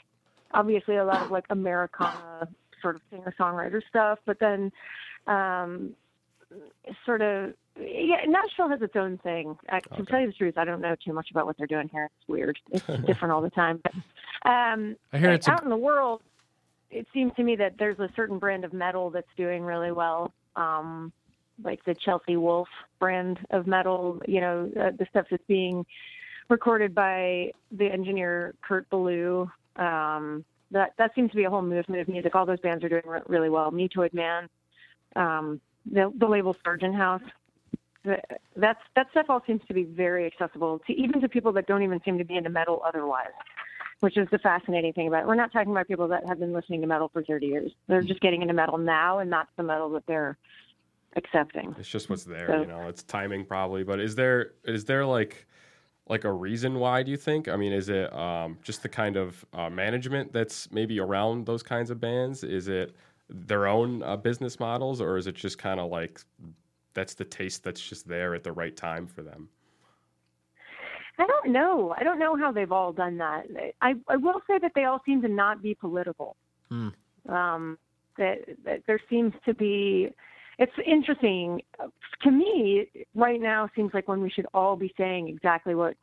[0.53, 2.47] obviously a lot of like Americana
[2.81, 4.71] sort of singer songwriter stuff, but then,
[5.27, 5.91] um,
[7.05, 9.55] sort of yeah, Nashville has its own thing.
[9.69, 11.89] I, to tell you the truth, I don't know too much about what they're doing
[11.91, 12.05] here.
[12.05, 12.57] It's weird.
[12.71, 13.81] It's different all the time.
[13.83, 13.93] But
[14.49, 16.21] um, I hear it's a- out in the world.
[16.89, 20.33] It seems to me that there's a certain brand of metal that's doing really well.
[20.55, 21.11] Um,
[21.63, 22.67] like the Chelsea Wolfe
[22.99, 25.85] brand of metal, you know, uh, the stuff that's being
[26.49, 29.49] recorded by the engineer Kurt Ballou.
[29.75, 32.35] Um, that that seems to be a whole movement of music.
[32.35, 33.71] All those bands are doing re- really well.
[33.71, 34.49] Mutoid Man,
[35.15, 37.21] um, the the label Sargent House.
[38.55, 41.83] That's that stuff all seems to be very accessible to even to people that don't
[41.83, 43.31] even seem to be into metal otherwise,
[43.99, 45.27] which is the fascinating thing about it.
[45.27, 47.71] We're not talking about people that have been listening to metal for 30 years.
[47.87, 50.37] They're just getting into metal now, and that's the metal that they're
[51.15, 51.75] accepting.
[51.79, 52.87] it's just what's there, So- you know.
[52.87, 53.83] It's timing probably.
[53.83, 55.47] But is there is there like
[56.07, 57.03] like a reason why?
[57.03, 57.47] Do you think?
[57.47, 61.63] I mean, is it um, just the kind of uh, management that's maybe around those
[61.63, 62.43] kinds of bands?
[62.43, 62.95] Is it
[63.29, 66.21] their own uh, business models, or is it just kind of like
[66.93, 69.49] that's the taste that's just there at the right time for them?
[71.19, 71.95] I don't know.
[71.97, 73.45] I don't know how they've all done that.
[73.81, 76.35] I, I will say that they all seem to not be political.
[76.69, 76.89] Hmm.
[77.27, 77.77] Um,
[78.17, 80.09] that, that there seems to be.
[80.59, 81.61] It's interesting
[82.23, 83.69] to me right now.
[83.75, 85.95] Seems like when we should all be saying exactly what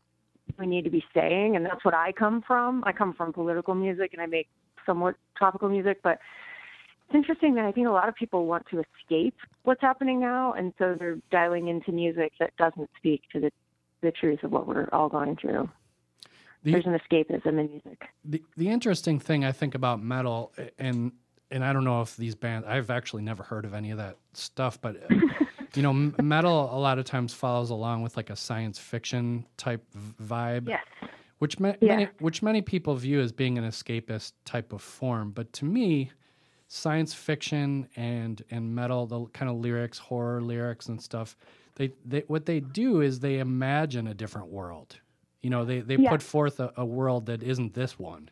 [0.58, 2.84] we need to be saying, and that's what I come from.
[2.86, 4.48] I come from political music, and I make
[4.86, 6.18] somewhat topical music, but
[7.08, 10.52] it's interesting that I think a lot of people want to escape what's happening now,
[10.52, 13.50] and so they're dialing into music that doesn't speak to the
[14.04, 15.68] the truth of what we're all going through.
[16.62, 18.02] The- There's an escapism in music.
[18.24, 21.12] the the interesting thing I think about metal, and
[21.50, 24.16] and I don't know if these bands, I've actually never heard of any of that
[24.32, 24.96] stuff, but
[25.74, 29.84] you know, metal a lot of times follows along with like a science fiction type
[30.22, 30.82] vibe, Yes.
[31.38, 31.96] which ma- Yeah.
[31.96, 35.32] many which many people view as being an escapist type of form.
[35.32, 36.12] But to me,
[36.68, 41.36] science fiction and and metal, the kind of lyrics, horror lyrics and stuff,
[41.76, 44.98] they, they what they do is they imagine a different world.
[45.42, 46.10] You know, they they Yeah.
[46.10, 48.30] put forth a, a world that isn't this one.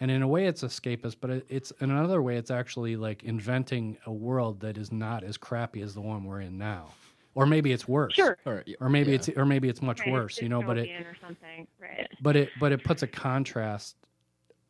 [0.00, 3.24] And in a way, it's escapist, but it, it's in another way, it's actually like
[3.24, 6.92] inventing a world that is not as crappy as the one we're in now,
[7.34, 8.14] or maybe it's worse.
[8.14, 8.38] Sure.
[8.46, 9.16] or, Or maybe yeah.
[9.16, 10.40] it's or maybe it's much Right, worse.
[10.40, 11.66] You know, but it or something.
[11.80, 12.08] Right.
[12.22, 13.96] but it but it puts a contrast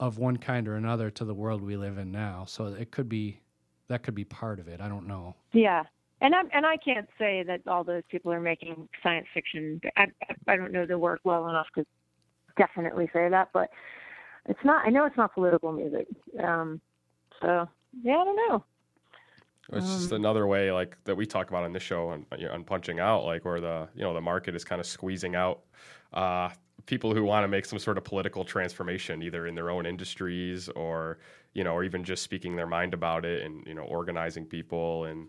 [0.00, 2.44] of one kind or another to the world we live in now.
[2.46, 3.40] So it could be
[3.88, 4.80] that could be part of it.
[4.80, 5.34] I don't know.
[5.52, 5.84] Yeah.
[6.20, 9.80] And I'm and I can't say that all those people are making science fiction.
[9.96, 11.86] I I, I don't know the work well enough to
[12.56, 13.70] definitely say that, but
[14.46, 14.86] it's not.
[14.86, 16.08] I know it's not political music.
[16.42, 16.80] Um,
[17.40, 17.68] so
[18.02, 18.64] yeah, I don't know.
[19.70, 23.00] It's just another way, like that we talk about on this show on, on punching
[23.00, 25.60] out, like where the you know the market is kind of squeezing out
[26.14, 26.48] uh,
[26.86, 30.68] people who want to make some sort of political transformation, either in their own industries
[30.70, 31.18] or
[31.52, 35.04] you know, or even just speaking their mind about it and you know, organizing people
[35.04, 35.28] and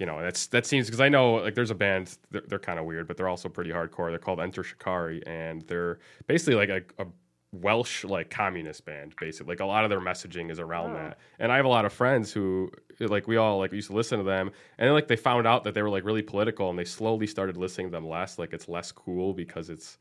[0.00, 2.78] you know, that's that seems because I know like there's a band they're, they're kind
[2.78, 4.08] of weird, but they're also pretty hardcore.
[4.08, 7.06] They're called Enter Shikari, and they're basically like a, a
[7.52, 9.52] Welsh like communist band, basically.
[9.52, 10.94] Like a lot of their messaging is around oh.
[10.94, 11.18] that.
[11.38, 14.18] And I have a lot of friends who like we all like used to listen
[14.18, 16.78] to them, and then like they found out that they were like really political, and
[16.78, 18.38] they slowly started listening to them less.
[18.38, 19.98] Like it's less cool because it's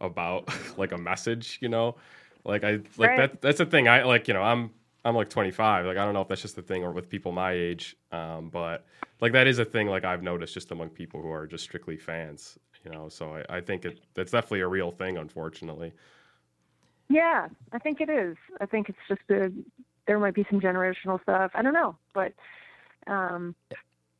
[0.00, 1.96] about like a message, you know.
[2.44, 3.16] Like I like Right.
[3.16, 3.40] that.
[3.42, 3.88] That's the thing.
[3.88, 4.70] I like you know I'm
[5.04, 5.86] I'm like 25.
[5.86, 8.50] Like I don't know if that's just the thing or with people my age, um,
[8.50, 8.86] but
[9.20, 9.86] like that is a thing.
[9.88, 13.08] Like I've noticed just among people who are just strictly fans, you know.
[13.08, 15.92] So I, I think it that's definitely a real thing, unfortunately.
[17.08, 18.36] Yeah, I think it is.
[18.60, 19.50] I think it's just a,
[20.06, 21.50] there might be some generational stuff.
[21.54, 22.32] I don't know, but
[23.06, 23.54] um,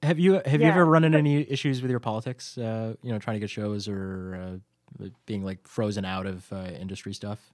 [0.03, 2.57] Have you have you ever run into any issues with your politics?
[2.59, 4.61] Uh, you know, trying to get shows or
[5.03, 7.53] uh, being like frozen out of uh, industry stuff.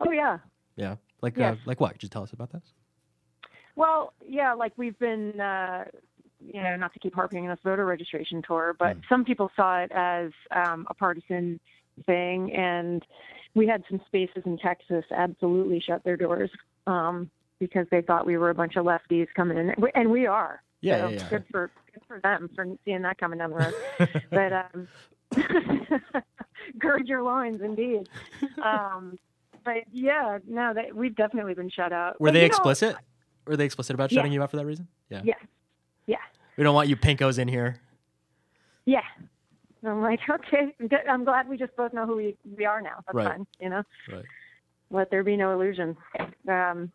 [0.00, 0.38] oh yeah.
[0.76, 1.92] Yeah, like uh, like what?
[1.92, 2.62] Could you tell us about this?
[3.76, 5.84] Well, yeah, like we've been, uh,
[6.40, 9.78] you know, not to keep harping on this voter registration tour, but some people saw
[9.80, 11.60] it as um, a partisan
[12.06, 13.04] thing, and
[13.54, 16.50] we had some spaces in Texas absolutely shut their doors
[16.88, 20.60] um, because they thought we were a bunch of lefties coming in, and we are.
[20.80, 21.28] Yeah, so yeah, yeah.
[21.28, 23.74] Good for good for them for seeing that coming down the road.
[24.30, 24.88] but um,
[26.78, 28.08] gird your loins, indeed.
[28.62, 29.18] Um,
[29.64, 32.20] but yeah, no, they, we've definitely been shut out.
[32.20, 32.96] Were But, they explicit?
[33.46, 34.18] Were they explicit about Yeah.
[34.18, 34.88] shutting you out for that reason?
[35.10, 35.22] Yeah.
[35.24, 35.34] Yeah,
[36.06, 36.16] yeah,
[36.56, 37.76] We don't want you pinkos in here.
[38.86, 39.00] yeah.
[39.84, 40.74] I'm like, okay.
[41.08, 42.96] I'm glad we just both know who we, we are now.
[43.06, 43.28] That's Right.
[43.28, 43.82] fine, you know.
[44.12, 44.24] Right.
[44.90, 45.96] Let there be no illusion.
[46.48, 46.90] Um,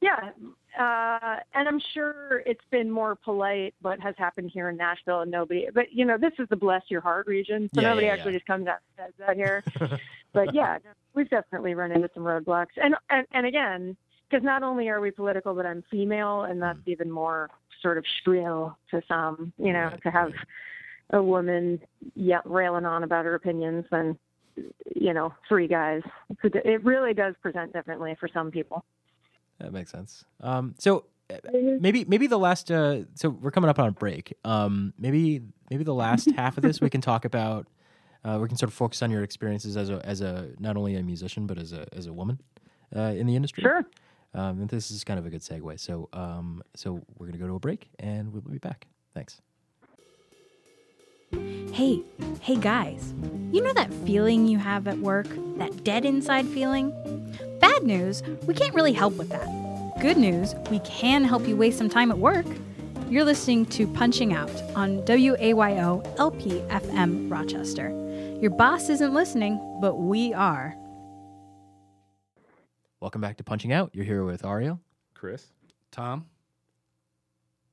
[0.00, 0.30] yeah,
[0.78, 5.30] uh, and I'm sure it's been more polite what has happened here in Nashville, and
[5.30, 5.66] nobody.
[5.74, 8.32] But you know, this is the bless your heart region, so Yeah, nobody yeah, actually
[8.32, 8.38] yeah.
[8.38, 9.64] just comes out and says that here.
[10.32, 10.78] but yeah,
[11.14, 13.96] we've definitely run into some roadblocks, and and, and again,
[14.28, 17.50] because not only are we political, but I'm female, and that's even more
[17.82, 19.52] sort of shrill to some.
[19.58, 20.32] You know, Right, to have
[21.10, 21.80] a woman
[22.14, 24.18] yeah, railing on about her opinions than
[24.94, 26.02] you know three guys.
[26.42, 28.84] It really does present differently for some people.
[29.58, 30.24] That makes sense.
[30.40, 31.36] Um, so uh,
[31.80, 34.34] maybe maybe the last uh, so we're coming up on a break.
[34.44, 37.66] Um, maybe maybe the last half of this we can talk about.
[38.24, 40.96] Uh, we can sort of focus on your experiences as a as a not only
[40.96, 42.38] a musician but as a as a woman
[42.94, 43.62] uh, in the industry.
[43.62, 43.84] Sure.
[44.32, 45.80] Um, and this is kind of a good segue.
[45.80, 48.86] So um, so we're gonna go to a break and we'll be back.
[49.14, 49.40] Thanks.
[51.72, 52.02] Hey,
[52.40, 53.14] hey guys,
[53.52, 55.28] you know that feeling you have at work?
[55.58, 56.90] That dead inside feeling?
[57.60, 59.46] Bad news, we can't really help with that.
[60.00, 62.46] Good news, we can help you waste some time at work.
[63.08, 67.90] You're listening to Punching Out on WAYO LP FM Rochester.
[68.40, 70.74] Your boss isn't listening, but we are.
[73.00, 73.90] Welcome back to Punching Out.
[73.94, 74.80] You're here with Ariel
[75.14, 75.46] Chris.
[75.90, 76.26] Tom.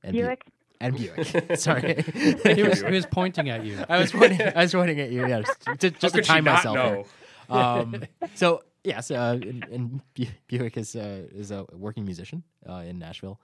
[0.02, 0.44] and Bu- Buick.
[0.80, 1.56] and Buick.
[1.58, 3.78] Sorry, He was, he was pointing at you.
[3.88, 4.40] I was pointing.
[4.42, 5.26] I was pointing at you.
[5.26, 6.76] Yeah, just, to, just to could she time not myself.
[6.76, 6.92] know?
[6.94, 7.04] here.
[7.50, 8.02] Um,
[8.34, 12.98] so yes, uh, and, and Bu- Buick is uh, is a working musician uh, in
[12.98, 13.40] Nashville,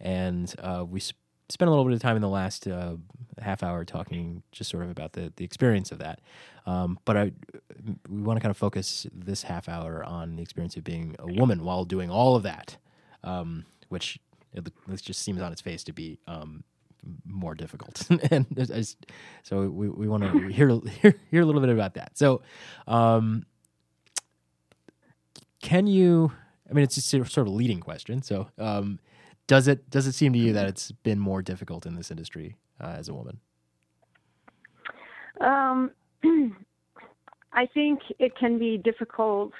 [0.00, 1.14] and uh, we sp-
[1.48, 2.96] spent a little bit of time in the last uh,
[3.40, 6.20] half hour talking just sort of about the the experience of that.
[6.66, 7.32] Um, but I,
[8.08, 11.26] we want to kind of focus this half hour on the experience of being a
[11.26, 12.78] woman while doing all of that,
[13.22, 14.18] um, which
[14.54, 16.64] it, this just seems on its face to be um,
[17.26, 18.08] more difficult.
[18.30, 19.04] and I just-
[19.42, 20.70] so we, we want to hear,
[21.02, 22.16] hear hear a little bit about that.
[22.16, 22.40] So,
[22.86, 23.44] um,
[25.60, 26.32] can you?
[26.68, 28.22] I mean, it's just sort of a leading question.
[28.22, 28.98] So, um,
[29.46, 32.56] does it does it seem to you that it's been more difficult in this industry
[32.80, 33.40] uh, as a woman?
[35.40, 35.90] Um,
[37.52, 39.52] I think it can be difficult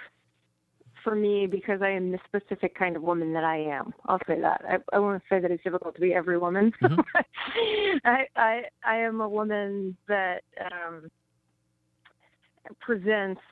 [1.03, 3.93] for me because I am the specific kind of woman that I am.
[4.07, 4.63] I'll say that.
[4.67, 6.73] I, I won't say that it's difficult to be every woman.
[8.05, 11.11] I, I I am a woman that um,
[12.81, 13.43] presents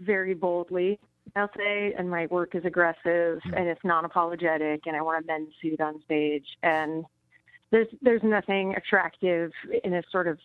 [0.00, 0.98] very boldly.
[1.36, 5.52] I'll say, and my work is aggressive and it's non-apologetic, and I wear a men's
[5.60, 7.04] suit on stage, and
[7.70, 9.52] there's there's nothing attractive
[9.84, 10.38] in a sort of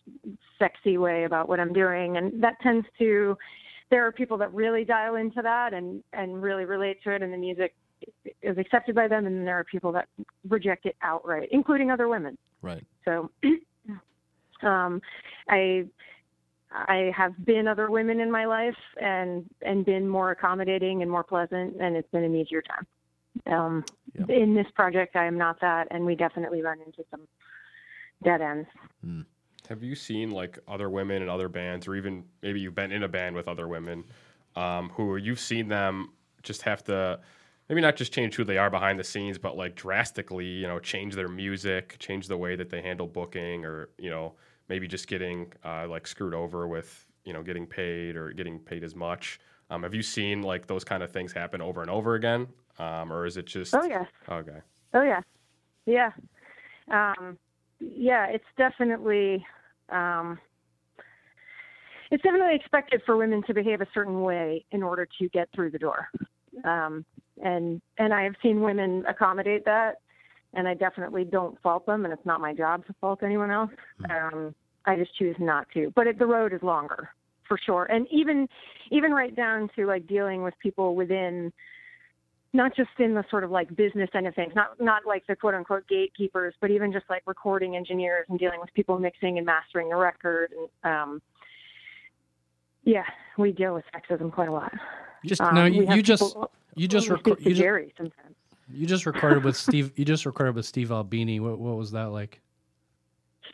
[0.60, 3.38] sexy way about what I'm doing, and that tends to.
[3.90, 7.32] There are people that really dial into that and and really relate to it, and
[7.32, 7.76] the music
[8.42, 10.08] is accepted by them, and then there are people that
[10.50, 12.38] reject it outright, including other women.
[12.62, 12.84] Right.
[13.06, 13.30] So,
[14.64, 15.02] um,
[15.48, 15.86] I
[16.74, 21.24] I have been other women in my life and and been more accommodating and more
[21.24, 22.88] pleasant, and it's been an easier time.
[23.46, 24.36] Um, Yeah.
[24.36, 27.28] In this project, I am not that, and we definitely run into some
[28.24, 28.70] dead ends.
[29.70, 33.04] Have you seen like other women in other bands, or even maybe you've been in
[33.04, 34.04] a band with other women,
[34.56, 36.12] um, who you've seen them
[36.44, 37.20] just have to
[37.70, 40.80] maybe not just change who they are behind the scenes, but like drastically, you know,
[40.80, 44.34] change their music, change the way that they handle booking, or you know,
[44.70, 48.84] maybe just getting uh, like screwed over with you know getting paid or getting paid
[48.84, 49.40] as much.
[49.70, 52.48] Um, have you seen like those kind of things happen over and over again,
[52.80, 54.06] um, or is it just Oh yes.
[54.30, 54.60] okay?
[54.94, 55.22] Oh yeah,
[55.86, 56.12] yeah,
[56.92, 57.38] um,
[57.80, 58.28] yeah.
[58.28, 59.46] It's definitely,
[59.90, 60.38] um,
[62.12, 65.72] it's definitely expected for women to behave a certain way in order to get through
[65.72, 66.10] the door,
[66.64, 67.06] um,
[67.44, 70.02] and and I have seen women accommodate that,
[70.54, 73.72] and I definitely don't fault them, and it's not my job to fault anyone else.
[74.10, 74.54] Um,
[74.86, 75.92] I just choose not to.
[75.96, 77.10] But it, the road is longer
[77.48, 78.48] for sure, and even
[78.92, 81.52] even right down to like dealing with people within
[82.54, 85.36] not just in the sort of like business end of things, not not like the
[85.36, 89.46] quote unquote gatekeepers, but even just like recording engineers and dealing with people mixing and
[89.46, 90.52] mastering the record.
[90.84, 91.22] And um,
[92.84, 93.06] yeah,
[93.38, 94.72] we deal with sexism quite a lot.
[95.26, 96.36] Just Um, no, you, you just
[96.76, 98.36] you just record you just, Jerry sometimes.
[98.72, 99.92] you just recorded with Steve.
[99.96, 101.40] You just recorded with Steve Albini.
[101.40, 102.40] What what was that like?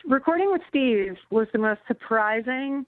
[0.06, 2.86] Recording with Steve was the most surprising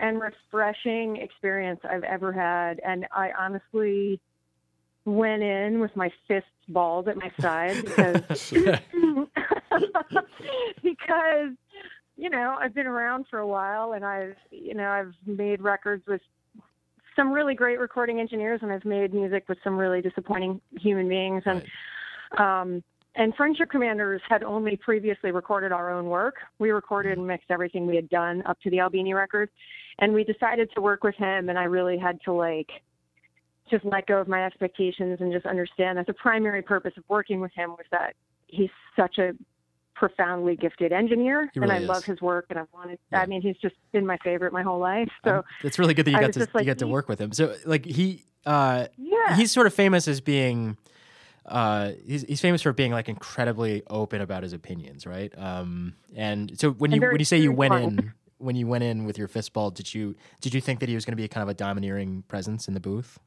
[0.00, 4.20] and refreshing experience I've ever had, and I honestly
[5.04, 8.50] went in with my fists balled at my side because
[10.82, 11.50] because
[12.16, 16.06] you know I've been around for a while and I've you know I've made records
[16.06, 16.20] with
[17.16, 21.42] some really great recording engineers and I've made music with some really disappointing human beings.
[21.46, 21.62] And
[22.38, 22.82] um
[23.18, 26.36] and Friendship Commanders had only previously recorded our own work.
[26.60, 29.50] We recorded and mixed everything we had done up to the Albini record.
[29.98, 32.70] And we decided to work with him and I really had to like
[33.68, 37.40] just let go of my expectations and just understand that the primary purpose of working
[37.40, 38.14] with him was that
[38.46, 39.32] he's such a
[39.94, 43.20] profoundly gifted engineer He and I really love his work and I've wanted Yeah.
[43.20, 45.10] I mean he's just been my favorite my whole life.
[45.24, 47.08] So Um, it's really good that you I got to like, you get to work
[47.08, 47.32] with him.
[47.32, 49.34] So like he uh yeah.
[49.34, 50.76] he's sort of famous as being
[51.48, 55.32] uh he's, he's famous for being like incredibly open about his opinions, right?
[55.36, 57.84] Um and so when And you when you say you went funny.
[57.84, 60.94] in when you went in with your fistball, did you did you think that he
[60.94, 63.18] was going to be kind of a domineering presence in the booth?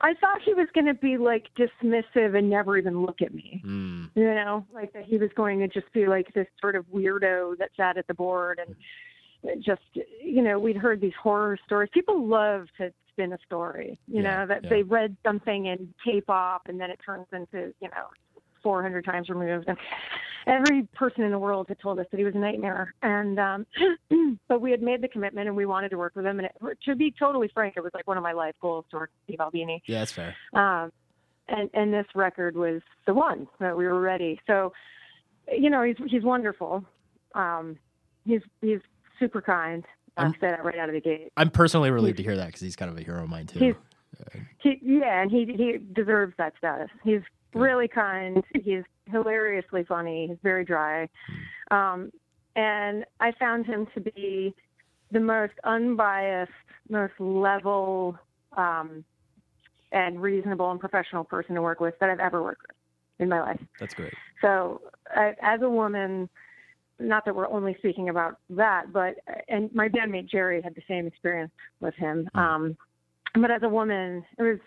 [0.00, 3.62] I thought he was going to be like dismissive and never even look at me.
[3.64, 4.10] Mm.
[4.14, 7.56] You know, like that he was going to just be like this sort of weirdo
[7.58, 9.82] that sat at the board and just,
[10.20, 11.90] you know, we'd heard these horror stories.
[11.92, 14.70] People love to spin a story, you Yeah, know, that yeah.
[14.70, 18.06] they read something in tape op and then it turns into, you know,
[18.62, 19.66] 400 times removed.
[19.68, 19.76] And
[20.46, 22.94] every person in the world had told us that he was a nightmare.
[23.02, 23.66] And, um,
[24.48, 26.38] but we had made the commitment and we wanted to work with him.
[26.38, 28.96] And it, to be totally frank, it was like one of my life goals to
[28.96, 30.36] work with Steve Albini Yeah, that's fair.
[30.54, 30.92] um,
[31.48, 34.40] and and this record was the one that we were ready.
[34.46, 34.72] So,
[35.52, 36.84] you know, he's he's wonderful.
[37.34, 37.76] Um,
[38.24, 38.78] he's he's
[39.18, 39.84] super kind.
[40.16, 41.32] I'm- that right out of the gate.
[41.36, 43.58] I'm personally relieved to hear that because he's kind of a hero of mine too.
[44.58, 46.90] He yeah, and he he deserves that status.
[47.02, 47.22] He's
[47.54, 48.42] really kind.
[48.54, 50.28] He's hilariously funny.
[50.28, 51.08] He's very dry.
[51.70, 52.12] Um,
[52.54, 54.54] and I found him to be
[55.10, 56.52] the most unbiased,
[56.88, 58.18] most level,
[58.56, 59.04] um,
[59.90, 62.76] and reasonable and professional person to work with that I've ever worked with
[63.18, 63.60] in my life.
[63.80, 64.14] That's great.
[64.40, 64.80] So,
[65.14, 66.28] I, as a woman,
[66.98, 69.16] not that we're only speaking about that, but
[69.48, 72.28] and my bandmate Jerry had the same experience with him.
[72.34, 72.76] Um,
[73.34, 74.58] but as a woman, it was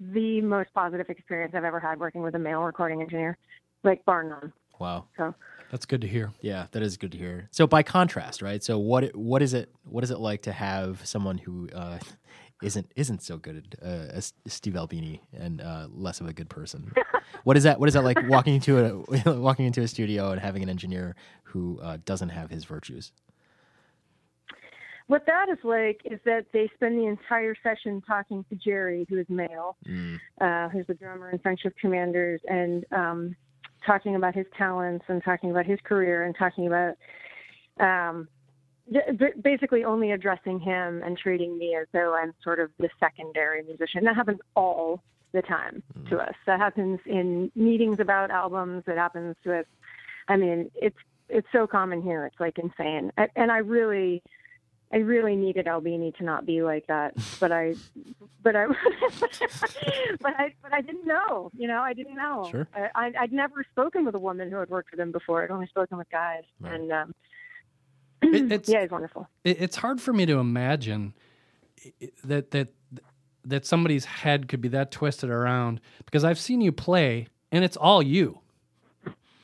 [0.00, 3.36] the most positive experience I've ever had working with a male recording engineer,
[3.82, 4.52] like bar none.
[4.78, 5.06] Wow.
[5.16, 5.34] So,
[5.70, 6.32] That's good to hear.
[6.40, 7.48] Yeah, that is good to hear.
[7.52, 8.62] So by contrast, right?
[8.62, 11.98] So what what is it what is it like to have someone who uh,
[12.62, 16.92] isn't isn't so good uh, as Steve Albini and uh, less of a good person?
[17.44, 17.78] what is that?
[17.80, 18.78] What is that like walking into
[19.26, 23.12] a walking into a studio and having an engineer who uh, doesn't have his virtues?
[25.06, 29.18] what that is like is that they spend the entire session talking to Jerry, who
[29.18, 30.18] is male, Mm.
[30.40, 33.36] uh, who's the drummer in Friendship Commanders, and um,
[33.86, 36.94] talking about his talents and talking about his career and talking about
[37.80, 38.28] um,
[39.42, 44.04] basically only addressing him and treating me as though I'm sort of the secondary musician.
[44.04, 46.34] That happens all the time to us.
[46.46, 48.84] That happens in meetings about albums.
[48.86, 49.66] It happens with.
[50.28, 50.96] I mean, it's
[51.28, 52.26] it's so common here.
[52.26, 53.10] It's like insane.
[53.18, 54.22] I, and I really.
[54.92, 57.74] I really needed Albini to not be like that, but I,
[58.44, 58.66] but I,
[60.20, 61.50] but I, but I didn't know.
[61.56, 62.46] You know, I didn't know.
[62.48, 62.68] Sure.
[62.94, 65.42] I, I'd never spoken with a woman who had worked with him before.
[65.42, 66.74] I'd only spoken with guys, Right.
[66.74, 67.14] and um,
[68.24, 68.52] It- mm-hmm.
[68.52, 69.28] it's- yeah, he's wonderful.
[69.44, 71.14] It, it's hard for me to imagine
[72.24, 72.68] that that
[73.46, 77.76] that somebody's head could be that twisted around because I've seen you play and it's
[77.76, 78.38] all you.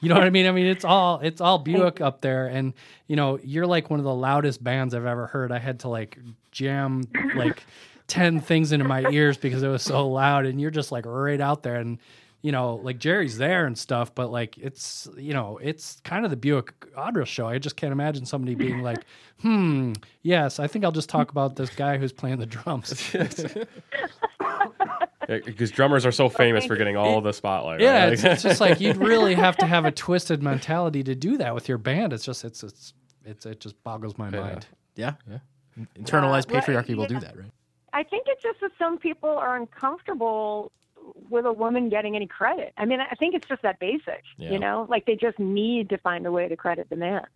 [0.03, 0.47] You know what I mean?
[0.47, 2.73] I mean, it's all it's all Buick up there, and
[3.07, 5.53] you know you're like one of the loudest bands I've ever heard.
[5.53, 6.19] I had to like
[6.51, 7.03] jam
[7.35, 7.63] like
[8.07, 11.39] ten things into my ears because it was so loud, and you're just like right
[11.41, 11.99] out there, and
[12.43, 16.31] you know like Jerry's there and stuff, but like it's you know it's kind of
[16.31, 17.47] the Buick Audra show.
[17.47, 19.05] I just can't imagine somebody being like,
[19.41, 23.15] hmm, yes, I think I'll just talk about this guy who's playing the drums.
[25.29, 27.81] Because drummers are so famous for getting all the spotlight.
[27.81, 28.13] Yeah, right?
[28.13, 31.55] it's, it's just like you'd really have to have a twisted mentality to do that
[31.55, 32.13] with your band.
[32.13, 34.67] It's just it's it's it's it just boggles my mind.
[34.97, 35.39] Yeah, yeah.
[35.97, 37.53] Internalized well, patriarchy will do that, right?
[37.93, 40.73] I think it's just that some people are uncomfortable
[41.29, 42.73] with a woman getting any credit.
[42.77, 44.23] I mean, I think it's just that basic.
[44.37, 44.51] Yeah.
[44.53, 47.27] You know, like they just need to find a way to credit the man.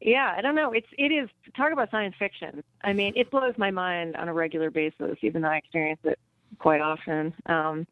[0.00, 0.72] Yeah, I don't know.
[0.72, 2.62] It's it is talk about science fiction.
[2.82, 6.18] I mean, it blows my mind on a regular basis, even though I experience it
[6.58, 7.32] quite often.
[7.46, 7.86] Um,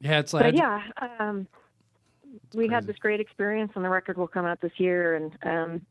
[0.00, 0.82] Yeah, it's like but yeah,
[1.18, 1.46] um,
[2.54, 5.16] we had this great experience, and the record will come out this year.
[5.16, 5.86] And um,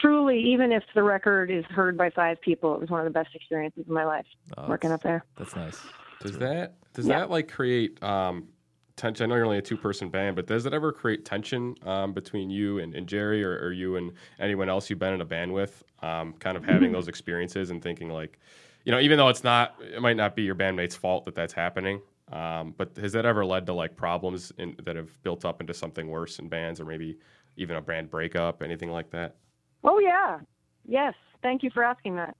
[0.00, 3.10] truly, even if the record is heard by five people, it was one of the
[3.10, 4.26] best experiences of my life
[4.56, 5.24] Oh, working up there.
[5.36, 5.80] That's nice.
[6.20, 7.20] Does that does Yeah.
[7.20, 8.48] that like create um
[8.96, 9.24] tension?
[9.24, 12.12] I know you're only a two person band, but does it ever create tension um,
[12.12, 15.24] between you and, and Jerry or, or, you and anyone else you've been in a
[15.24, 15.82] band with?
[16.02, 18.38] Um, kind of having those experiences and thinking like,
[18.84, 21.52] you know, even though it's not, it might not be your bandmate's fault that that's
[21.52, 22.00] happening.
[22.30, 25.74] Um, but has that ever led to like problems in, that have built up into
[25.74, 27.18] something worse in bands or maybe
[27.56, 29.36] even a band breakup, anything like that?
[29.82, 30.38] Oh yeah,
[30.86, 31.14] yes.
[31.42, 32.36] Thank you for asking that.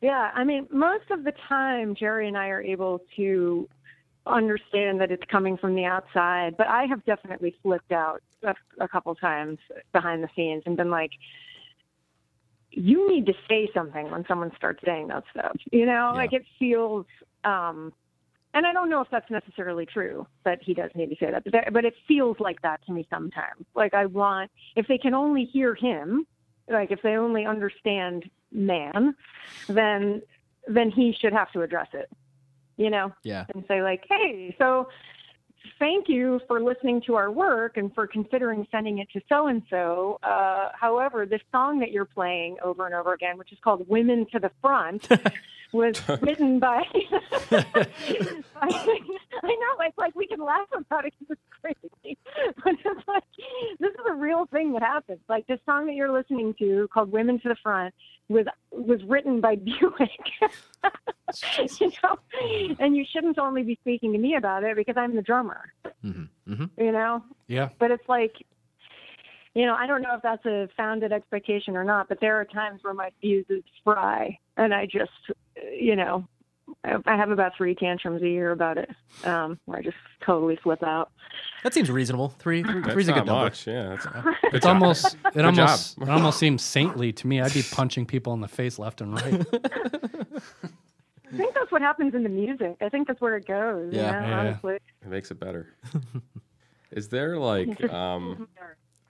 [0.00, 3.68] Yeah, I mean, most of the time, Jerry and I are able to
[4.26, 8.88] understand that it's coming from the outside, but I have definitely flipped out a, a
[8.88, 9.58] couple times
[9.92, 11.10] behind the scenes and been like,
[12.70, 15.56] you need to say something when someone starts saying that stuff.
[15.70, 16.20] You know, Yeah.
[16.22, 17.06] like it feels,
[17.44, 17.92] um,
[18.52, 21.44] and I don't know if that's necessarily true that he does need to say that,
[21.44, 23.66] but, that- but it feels like that to me sometimes.
[23.74, 26.26] Like I want, if they can only hear him,
[26.68, 29.14] like if they only understand man,
[29.68, 30.22] then
[30.66, 32.08] then he should have to address it.
[32.76, 33.44] You know, Yeah.
[33.54, 34.88] and say like, "Hey, so
[35.78, 39.62] thank you for listening to our work and for considering sending it to so and
[39.70, 40.18] so.
[40.74, 44.38] However, this song that you're playing over and over again, which is called "Women to
[44.38, 45.08] the Front,"
[45.74, 46.82] was written by.
[47.50, 48.68] I
[49.42, 52.16] know, it's like we can laugh about it because it's crazy,
[52.64, 53.22] but it's like
[53.80, 55.20] this is a real thing that happens.
[55.28, 57.94] Like this song that you're listening to called "Women to the Front"
[58.28, 60.10] was was written by Buick.
[61.80, 62.16] you know,
[62.78, 65.72] and you shouldn't only be speaking to me about it because I'm the drummer.
[66.02, 67.70] hmm hmm You know, Yeah.
[67.78, 68.34] but it's like,
[69.54, 72.44] you know, I don't know if that's a founded expectation or not, but there are
[72.44, 75.10] times where my fuses fry, and I just,
[75.72, 76.26] you know,
[76.84, 78.90] I I have about three tantrums a year about it,
[79.24, 81.10] um, where I just totally flip out.
[81.62, 82.28] That seems reasonable.
[82.38, 83.44] Three, three three's a good number.
[83.44, 83.66] much.
[83.66, 84.74] Yeah, that's good It's job.
[84.82, 86.08] almost it almost job.
[86.08, 87.40] it almost seems saintly to me.
[87.40, 89.44] I'd be punching people in the face left and right.
[91.32, 92.76] I think that's what happens in the music.
[92.80, 93.92] I think that's where it goes.
[93.92, 94.06] Yeah.
[94.06, 94.38] you know, Yeah.
[94.40, 94.74] honestly.
[95.02, 95.74] It makes it better.
[96.92, 98.46] Is there like um,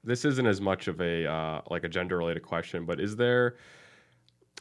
[0.04, 3.56] this isn't as much of a uh, like a gender related question, but is there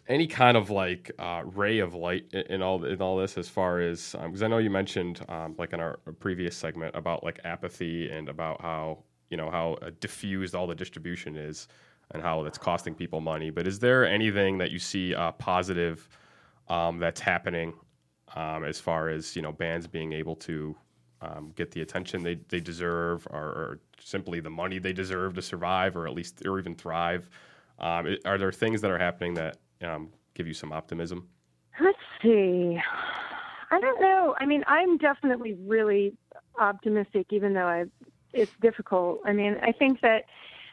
[0.07, 3.79] any kind of like uh, ray of light in, all in all this as far
[3.79, 8.09] as because I know you mentioned um, like in our previous segment about like apathy
[8.09, 11.67] and about how you know how uh, diffused all the distribution is
[12.11, 13.49] and how that's costing people money.
[13.49, 16.07] But is there anything that you see uh, positive
[16.67, 17.73] um, that's happening
[18.35, 20.75] um, as far as you know bands being able to
[21.21, 25.41] um, get the attention they, they deserve or, or simply the money they deserve to
[25.41, 27.29] survive or at least or even thrive
[27.79, 31.27] um, are there things that are happening that um, give you some optimism
[31.79, 32.77] Let's see.
[33.71, 34.35] I don't know.
[34.39, 36.15] I mean, I'm definitely really
[36.59, 37.85] optimistic, even though I,
[38.31, 39.21] it's difficult.
[39.25, 40.25] I mean, I think that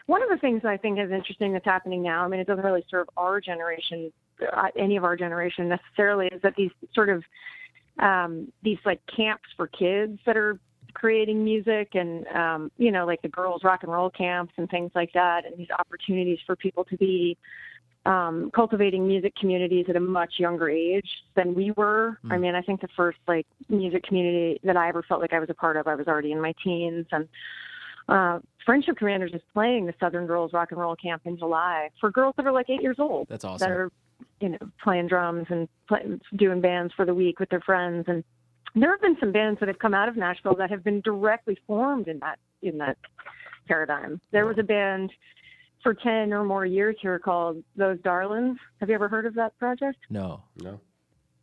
[0.07, 2.25] one of the things I think is interesting that's happening now.
[2.25, 4.13] I mean, it doesn't really serve our generation,
[4.53, 7.23] uh, any of our generation necessarily, is that these sort of
[7.99, 10.59] um, these like camps for kids that are
[10.93, 14.91] creating music and um, you know like the girls rock and roll camps and things
[14.95, 17.37] like that and these opportunities for people to be
[18.07, 22.19] um, cultivating music communities at a much younger age than we were.
[22.31, 25.41] I mean, I think the first like music community that I ever felt like I
[25.41, 27.29] was a part of, I was already in my teens, and
[28.09, 32.11] uh, Friendship Commanders is playing the Southern Girls Rock and Roll Camp in July for
[32.11, 33.69] girls that are like eight years old That's awesome.
[33.69, 33.91] that are
[34.41, 36.03] you know playing drums and play,
[36.37, 38.25] doing bands for the week with their friends and
[38.75, 41.59] there have been some bands that have come out of Nashville that have been directly
[41.67, 42.97] formed in that in that
[43.67, 44.21] paradigm.
[44.33, 45.13] There was a band
[45.83, 48.57] for 10 or more years here called Those Darlins.
[48.81, 49.99] Have you ever heard of that project?
[50.11, 50.43] No.
[50.63, 50.81] no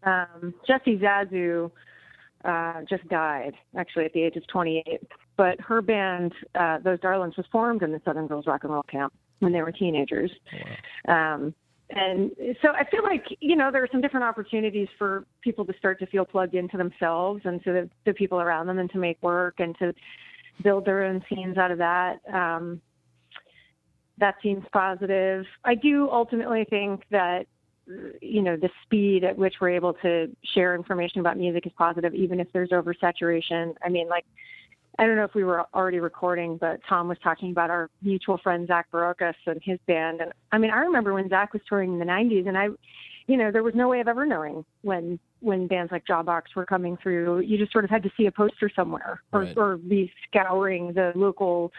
[0.03, 1.71] Um, Jessi Zazu
[2.45, 5.01] uh, just died, actually, at the age of 28.
[5.35, 8.83] But her band, uh, Those Darlins, was formed in the Southern Girls Rock and Roll
[8.83, 10.31] Camp when they were teenagers.
[11.07, 11.53] Um,
[11.89, 12.31] and
[12.61, 15.99] so I feel like, you know, there are some different opportunities for people to start
[15.99, 19.21] to feel plugged into themselves and to the, the people around them and to make
[19.21, 19.93] work and to
[20.63, 22.19] build their own scenes out of that.
[22.31, 22.81] Um,
[24.19, 25.45] that seems positive.
[25.63, 27.45] I do ultimately think that
[28.21, 32.13] you know the speed at which we're able to share information about music is positive
[32.13, 34.25] even if there's oversaturation i mean like
[34.99, 38.37] i don't know if we were already recording but tom was talking about our mutual
[38.39, 41.93] friend zach barocas and his band and i mean i remember when zach was touring
[41.93, 42.67] in the 90s and i
[43.27, 46.65] you know there was no way of ever knowing when when bands like jawbox were
[46.65, 49.57] coming through you just sort of had to see a poster somewhere or, Right.
[49.57, 51.71] or be scouring the local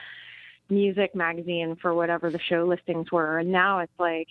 [0.71, 4.29] music magazine for whatever the show listings were and now it's like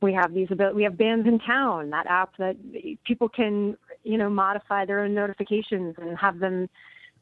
[0.00, 2.56] we have these abil- we have bands in town that app that
[3.04, 6.68] people can you know modify their own notifications and have them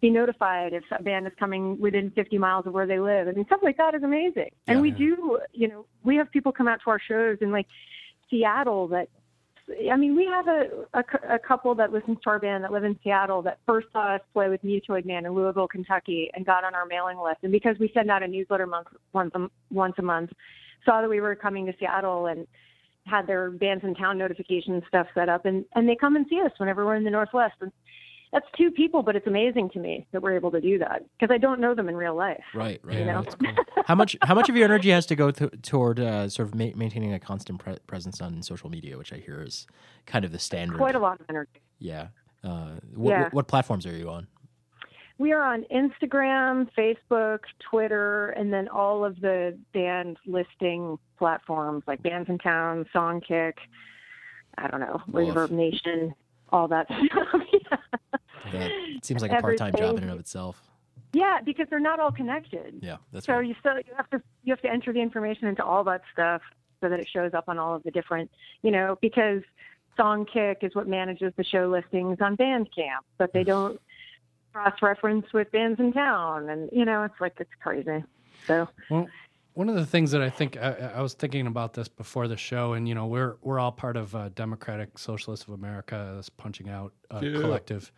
[0.01, 3.29] be notified if a band is coming within 50 miles of where they live.
[3.29, 4.51] I mean, stuff like that is amazing.
[4.67, 4.83] And Yeah.
[4.83, 7.67] we do, you know, we have people come out to our shows in like
[8.29, 9.09] Seattle that
[9.91, 12.85] I mean, we have a, a, a couple that listens to our band that live
[12.85, 16.63] in Seattle that first saw us play with Mutoid Man in Louisville, Kentucky, and got
[16.63, 17.39] on our mailing list.
[17.43, 20.31] And because we send out a newsletter month once a, once a month,
[20.85, 22.47] saw that we were coming to Seattle and
[23.07, 26.41] had their bands in town notification stuff set up, and and they come and see
[26.41, 27.55] us whenever we're in the Northwest.
[27.61, 27.73] And
[28.33, 31.33] that's two people, but it's amazing to me that we're able to do that because
[31.33, 32.43] I don't know them in real life.
[32.55, 32.99] Right, right.
[32.99, 33.23] You know?
[33.25, 33.53] cool.
[33.87, 36.55] how much how much of your energy has to go th- toward uh, sort of
[36.55, 39.67] ma- maintaining a constant pre- presence on social media, which I hear is
[40.07, 40.77] kind of the standard.
[40.79, 41.61] Quite a lot of energy.
[41.79, 42.09] Yeah.
[42.45, 43.23] Uh, what, Yeah.
[43.25, 44.27] what, what platforms are you on?
[45.19, 47.39] We are on Instagram, Facebook,
[47.71, 53.55] Twitter, and then all of the band listing platforms like Bands in Town, Songkick,
[54.59, 55.01] I don't know.
[55.11, 56.15] Reverb Nation,
[56.51, 57.43] all that stuff.
[57.53, 57.79] yeah.
[58.53, 58.71] That
[59.03, 60.61] seems like a part time job in and of itself.
[61.13, 62.79] yeah, because they're not all connected.
[62.81, 63.47] Yeah, that's So right.
[63.47, 66.43] you still you have to you have to enter the information into all that stuff
[66.81, 68.31] so that it shows up on all of the different
[68.63, 69.43] you know because
[69.99, 73.81] Songkick is what manages the show listings on Bandcamp, but they don't
[74.53, 78.05] cross reference with bands in town, and you know it's like it's crazy.
[78.47, 79.09] So Well,
[79.57, 82.37] one of the things that I think I, I was thinking about this before the
[82.37, 86.29] show, and you know, we're we're all part of uh, Democratic Socialists of America, this
[86.29, 87.41] punching out uh, Yeah.
[87.41, 87.91] collective,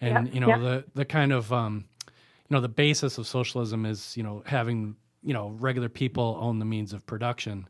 [0.00, 0.58] and Yeah, you know yeah.
[0.58, 2.12] the the kind of um, you
[2.54, 6.64] know the basis of socialism is you know having you know regular people own the
[6.64, 7.68] means of production,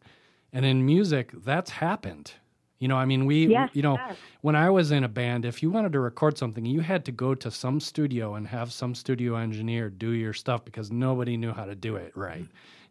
[0.53, 2.33] and in music that's happened.
[2.79, 4.17] You know, I mean, we, Yes, you know, it has.
[4.43, 7.11] when I was in a band, if you wanted to record something, you had to
[7.13, 11.53] go to some studio and have some studio engineer do your stuff because nobody knew
[11.53, 12.47] how to do it right.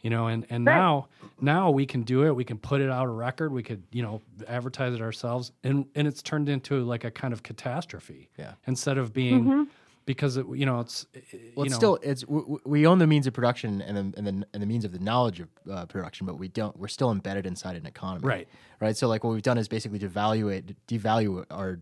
[0.05, 0.75] You know, and, and Right.
[0.75, 1.07] now
[1.41, 2.35] now we can do it.
[2.35, 3.51] We can put it out a record.
[3.51, 7.33] We could, you know, advertise it ourselves, and and it's turned into like a kind
[7.33, 8.29] of catastrophe.
[8.37, 8.51] Yeah.
[8.67, 9.63] Instead of being Mm-hmm.
[10.05, 11.07] because it, you know it's
[11.55, 13.97] Well, you it's know, still it's w- w- we own the means of production and
[13.97, 16.77] the, and the and the means of the knowledge of uh, production, but we don't.
[16.77, 18.47] We're still embedded inside an economy, Right.
[18.79, 18.95] Right.
[18.95, 21.79] So like what we've done is basically devaluate devalue our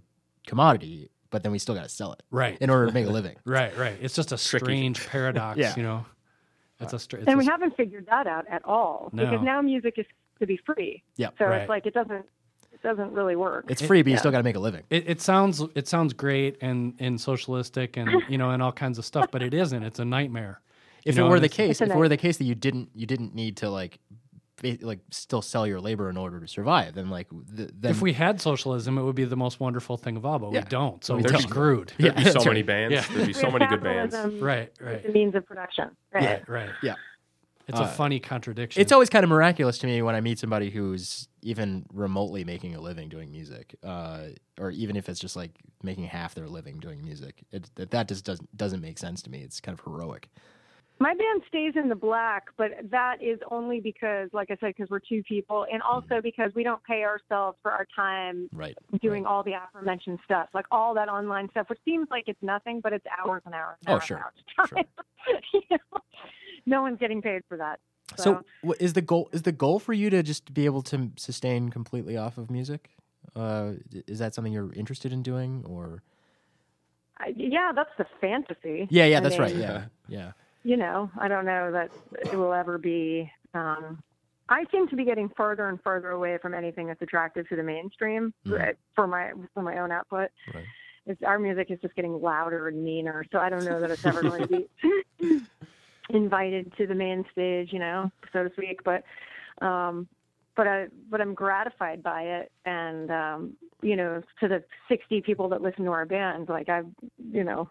[0.48, 2.58] commodity, but then we still got to sell it, Right.
[2.62, 3.36] in order to make a living.
[3.44, 3.98] right right.
[4.02, 5.58] It's just a strange paradox.
[5.64, 5.74] Yeah.
[5.76, 6.06] You know,
[6.84, 9.24] it's a str- it's and a we haven't figured that out at all No.
[9.26, 10.06] because now music is
[10.40, 11.04] to be free.
[11.18, 11.30] Yeah.
[11.38, 11.62] So Right.
[11.62, 12.26] it's like it doesn't
[12.72, 13.66] it doesn't really work.
[13.70, 14.20] It's free, but you Yeah.
[14.20, 14.84] still got to make a living.
[14.90, 18.98] It, it sounds it sounds great and and socialistic and you know and all kinds
[18.98, 19.84] of stuff, but it isn't.
[19.84, 20.60] It's a nightmare.
[21.06, 23.06] If You it were the case, if it were the case that you didn't you
[23.06, 24.18] didn't need to like ba-
[24.82, 28.14] like still sell your labor in order to survive, then like th- then If we
[28.14, 30.62] had socialism, it would be the most wonderful thing of all, but Yeah.
[30.62, 31.04] we don't.
[31.04, 31.92] So We we're screwed.
[31.98, 32.68] Yeah, There'd be that's so many right.
[32.68, 32.94] bands.
[32.94, 33.16] Yeah.
[33.16, 34.16] There'd be so many good bands.
[34.16, 35.90] Right, right, The means of production.
[36.14, 36.24] Right.
[36.24, 36.70] right, right.
[36.82, 36.96] yeah.
[37.66, 38.82] It's a funny contradiction.
[38.82, 42.76] It's always kind of miraculous to me when I meet somebody who's even remotely making
[42.76, 44.24] a living doing music, uh,
[44.60, 45.52] or even if it's just like
[45.82, 47.46] making half their living doing music.
[47.54, 49.40] It, that that just doesn't doesn't make sense to me.
[49.40, 50.28] It's kind of heroic.
[51.00, 54.90] My band stays in the black, but that is only because, like I said, because
[54.90, 58.78] we're two people, and also because we don't pay ourselves for our time Right.
[59.02, 62.80] doing all the aforementioned stuff, like all that online stuff, which seems like it's nothing,
[62.80, 63.78] but it's hours and hours.
[63.82, 64.18] And Oh, hours sure,
[64.58, 64.86] hours time.
[65.54, 66.00] You know?
[66.66, 67.80] No one's getting paid for that.
[68.18, 71.12] So, wh- is the goal is the goal for you to just be able to
[71.18, 72.92] sustain completely off of music?
[73.36, 73.74] Uh,
[74.08, 76.04] is that something you're interested in doing, or?
[77.18, 78.88] I, yeah, that's the fantasy.
[78.90, 79.56] Yeah, yeah, I that's right.
[79.56, 80.32] Yeah, yeah.
[80.64, 81.92] You know, I don't know that
[82.32, 83.30] it will ever be.
[83.54, 84.00] Um,
[84.50, 87.64] I seem to be getting further and further away from anything that's attractive to the
[87.64, 88.70] mainstream Mhm.
[88.70, 90.30] uh, for my for my own output.
[90.54, 90.66] Right.
[91.06, 94.06] It's, our music is just getting louder and meaner, so I don't know that it's
[94.06, 94.66] ever going to
[95.20, 95.48] be
[96.10, 98.84] invited to the main stage, you know, so to speak.
[98.84, 99.04] But
[99.66, 100.08] um,
[100.56, 105.50] but I but I'm gratified by it, and um, you know, to the 60 people
[105.50, 106.82] that listen to our band, like I,
[107.32, 107.70] you know,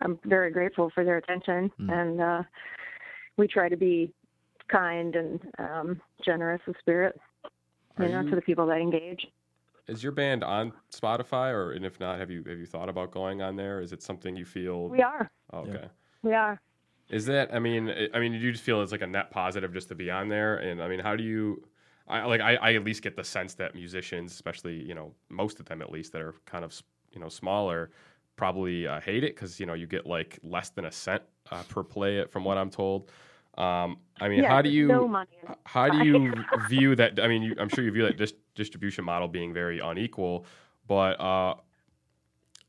[0.00, 1.92] I'm very grateful for their attention, Mm.
[1.92, 2.42] and uh,
[3.36, 4.12] we try to be
[4.68, 7.18] kind and um, generous of spirit,
[7.98, 9.26] you Are know, you- to the people that engage.
[9.88, 13.10] Is your band on Spotify, or and if not, have you have you thought about
[13.10, 13.80] going on there?
[13.80, 14.88] Is it something you feel?
[14.88, 15.88] We are, Oh, okay.
[16.22, 16.60] we are.
[17.08, 17.52] Is that?
[17.52, 19.88] I mean, I- I mean, do you just feel it's like a net positive just
[19.88, 20.58] to be on there?
[20.58, 21.66] And I mean, how do you?
[22.06, 22.40] I like.
[22.40, 25.82] I, I at least get the sense that musicians, especially you know, most of them
[25.82, 26.80] at least that are kind of
[27.10, 27.90] you know smaller,
[28.40, 31.62] probably uh, hate it because you know you get like less than a cent uh,
[31.64, 33.10] per play, from what I'm told.
[33.58, 34.88] Um, I mean, yeah, how do you?
[34.88, 35.26] No.
[35.64, 36.32] How do you
[36.70, 37.20] view that?
[37.20, 40.46] I mean, you, I'm sure you view that dis- distribution model being very unequal,
[40.86, 41.56] but uh,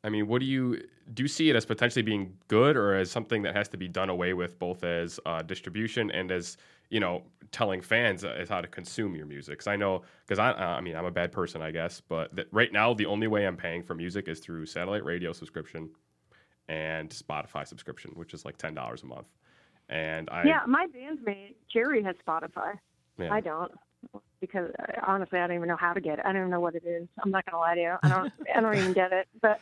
[0.03, 0.81] I mean, what do you
[1.13, 1.23] do?
[1.23, 4.09] You see it as potentially being good, or as something that has to be done
[4.09, 6.57] away with, both as uh, distribution and as
[6.91, 9.53] you know, telling fans as how to consume your music?
[9.53, 12.35] Because I know, because I, uh, I mean, I'm a bad person, I guess, but
[12.35, 15.89] that right now the only way I'm paying for music is through satellite radio subscription
[16.67, 19.27] and Spotify subscription, which is like ten dollars a month.
[19.87, 22.77] And I, Yeah, my bandmate Jerry has Spotify.
[23.17, 23.33] yeah.
[23.33, 23.71] I don't.
[24.41, 26.25] because uh, honestly, I don't even know how to get it.
[26.25, 27.07] I don't even know what it is.
[27.23, 27.95] I'm not gonna lie to you.
[28.03, 28.33] I don't.
[28.55, 29.27] I don't even get it.
[29.41, 29.61] But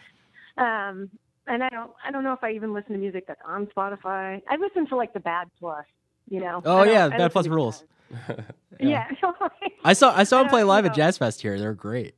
[0.58, 1.10] um,
[1.48, 1.92] and I don't.
[2.06, 4.42] I don't know if I even listen to music that's on Spotify.
[4.48, 5.86] I listen to like the Bad Plus.
[6.30, 6.62] You know.
[6.66, 7.84] Oh yeah, I Bad Plus rules.
[8.20, 8.40] Jazz.
[8.80, 9.08] Yeah.
[9.84, 10.92] I saw I saw I him play live know.
[10.92, 11.60] at Jazz Fest here.
[11.60, 12.16] They're great.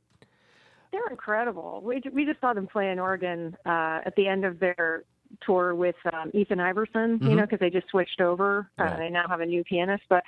[0.92, 1.80] They're incredible.
[1.82, 5.04] We we just saw them play in Oregon uh, at the end of their
[5.44, 7.18] tour with um, Ethan Iverson.
[7.22, 7.36] You Mhm.
[7.36, 8.68] know, because they just switched over.
[8.78, 8.98] Uh, Right.
[8.98, 10.04] They now have a new pianist.
[10.08, 10.22] But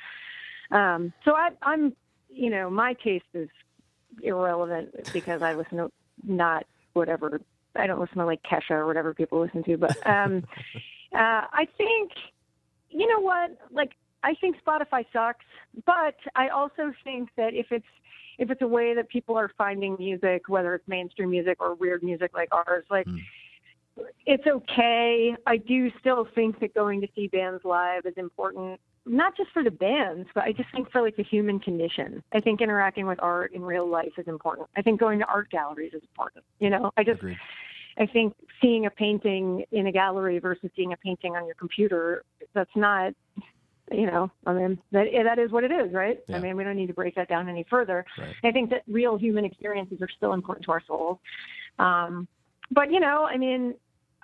[0.71, 1.95] um, so I, I'm,
[2.31, 3.49] you know, my taste is
[4.23, 5.93] irrelevant because I listen to
[6.27, 7.41] not whatever.
[7.77, 9.77] I don't listen to like Kesha or whatever people listen to.
[9.77, 10.45] But um,
[11.13, 12.13] uh, I think,
[12.91, 13.93] you know what, like.
[14.27, 15.45] I think Spotify sucks,
[15.85, 17.85] but I also think that if it's
[18.39, 22.03] if it's a way that people are finding music, whether it's mainstream music or weird
[22.03, 23.21] music like ours, like Mm.
[24.25, 25.37] it's okay.
[25.47, 29.63] I do still think that going to see bands live is important, not just for
[29.63, 32.23] the bands, but I just think for like the human condition.
[32.33, 34.69] I think interacting with art in real life is important.
[34.77, 36.45] I think going to art galleries is important.
[36.59, 37.37] You know, I just Agreed.
[37.99, 42.25] I think seeing a painting in a gallery versus seeing a painting on your computer,
[42.55, 43.13] that's not,
[43.93, 46.19] you know, I mean, that that is what it is, right?
[46.27, 46.37] Yeah.
[46.37, 48.05] I mean, we don't need to break that down any further.
[48.19, 48.35] Right.
[48.43, 51.19] I think that real human experiences are still important to our souls.
[51.79, 52.27] Um,
[52.71, 53.75] but you know, I mean,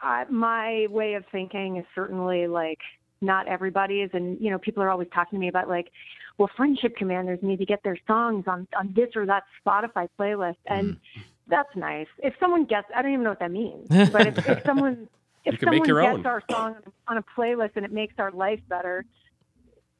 [0.02, 2.78] I, my way of thinking is certainly like
[3.20, 5.90] not everybody's, and you know, people are always talking to me about like,
[6.38, 10.56] well, friendship commanders need to get their songs on on this or that Spotify playlist,
[10.66, 10.98] and mm.
[11.48, 12.06] that's nice.
[12.18, 15.08] If someone gets, I don't even know what that means, but if, if someone
[15.44, 16.26] if You can make someone gets own.
[16.26, 16.76] our song
[17.08, 19.04] on a playlist and it makes our life better,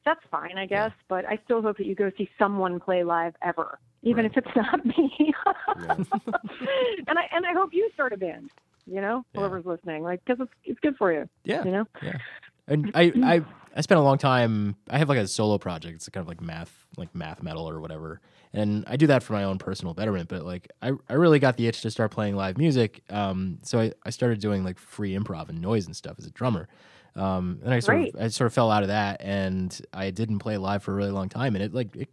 [0.05, 0.91] that's fine, I guess.
[1.07, 4.47] But I still hope that you go see someone play live ever, even if it's
[4.55, 5.33] not me.
[5.75, 8.51] and I and I hope you start a band.
[8.87, 9.41] You know, Yeah.
[9.41, 11.29] whoever's listening, like because it's it's good for you.
[11.43, 11.63] Yeah.
[11.63, 11.87] You know.
[12.67, 13.41] And I, I
[13.75, 14.75] I spent a long time.
[14.89, 15.95] I have like a solo project.
[15.95, 18.21] It's kind of like math, like math metal or whatever.
[18.53, 20.27] And I do that for my own personal betterment.
[20.27, 23.01] But like, I, I really got the itch to start playing live music.
[23.09, 26.31] Um, so I, I started doing like free improv and noise and stuff as a
[26.31, 26.67] drummer.
[27.15, 28.15] Um, and I sort Great.
[28.15, 30.95] of I sort of fell out of that, and I didn't play live for a
[30.95, 32.09] really long time, and it like it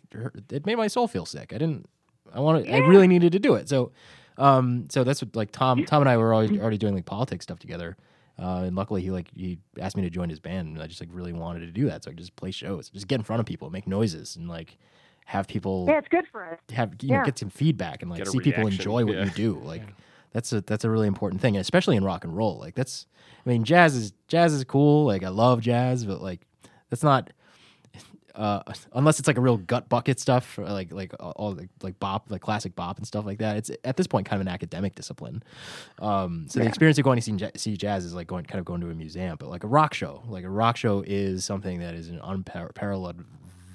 [0.50, 1.52] it made my soul feel sick.
[1.52, 1.88] I didn't.
[2.32, 2.68] I wanted.
[2.68, 3.68] I really needed to do it.
[3.68, 3.92] So,
[4.38, 7.44] um, so that's what like Tom Tom and I were always already doing like politics
[7.44, 7.96] stuff together.
[8.38, 11.00] Uh, and luckily, he like he asked me to join his band, and I just
[11.00, 12.04] like really wanted to do that.
[12.04, 14.78] So I just play shows, just get in front of people, make noises, and like
[15.24, 16.58] have people Yeah, it's good for us.
[16.70, 19.24] have you know get some feedback and like Get a see people enjoy what yeah.
[19.24, 19.60] you do.
[19.64, 19.82] Like
[20.32, 22.58] that's a that's a really important thing, and especially in rock and roll.
[22.58, 23.06] Like that's
[23.44, 25.04] I mean jazz is jazz is cool.
[25.04, 26.46] Like I love jazz, but like
[26.90, 27.32] that's not.
[28.34, 28.62] Uh,
[28.92, 32.40] unless it's like a real gut bucket stuff, like like all like, like bop, like
[32.40, 33.56] classic bop and stuff like that.
[33.56, 35.42] It's at this point kind of an academic discipline.
[35.98, 38.64] Um, so the experience of going to see, see jazz is like going kind of
[38.64, 41.80] going to a museum, but like a rock show, like a rock show is something
[41.80, 43.24] that is an unparalleled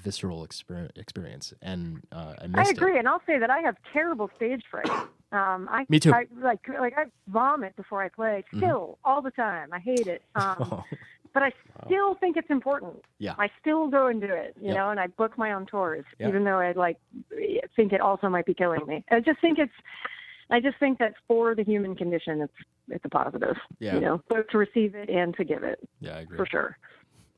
[0.02, 2.76] visceral exper- experience, and uh, I I missed it.
[2.76, 4.88] agree, and I'll say that I have terrible stage fright.
[5.32, 6.12] Um, I, Me too.
[6.12, 9.70] I, like like I vomit before I play, still all the time.
[9.72, 10.22] I hate it.
[10.36, 10.84] Um,
[11.34, 11.52] but I
[11.84, 13.02] still think it's important.
[13.18, 13.34] Yeah.
[13.38, 14.76] I still go and do it, you Yep.
[14.76, 16.28] know, and I book my own tours, Yeah.
[16.28, 16.96] even though I like
[17.76, 19.04] think it also might be killing me.
[19.10, 19.72] I just think it's,
[20.50, 22.52] I just think that for the human condition, it's
[22.88, 23.56] it's a positive.
[23.80, 23.94] Yeah.
[23.94, 26.36] You know, both to receive it and to give it, Yeah, I agree.
[26.36, 26.78] for sure.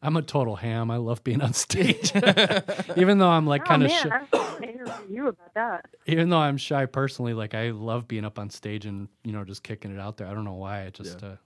[0.03, 0.91] I'm a total ham.
[0.91, 2.13] I love being on stage,
[2.97, 4.11] even though I'm like oh kind of man, shy.
[4.33, 5.87] I want interview you about that.
[6.07, 9.43] even though I'm shy personally, like I love being up on stage and you know
[9.45, 10.27] just kicking it out there.
[10.29, 10.83] I don't know why.
[10.83, 11.37] It just uh,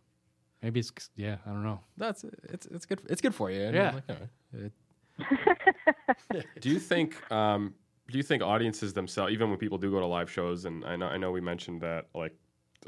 [0.62, 1.36] maybe it's yeah.
[1.46, 1.80] I don't know.
[1.96, 3.00] That's it's it's good.
[3.08, 3.62] It's good for you.
[3.62, 3.92] and, Yeah.
[3.94, 4.64] like, all right.
[4.64, 4.72] It-
[6.60, 7.74] Do you think um,
[8.10, 10.96] do you think audiences themselves, even when people do go to live shows, and I
[10.96, 12.34] know I know we mentioned that like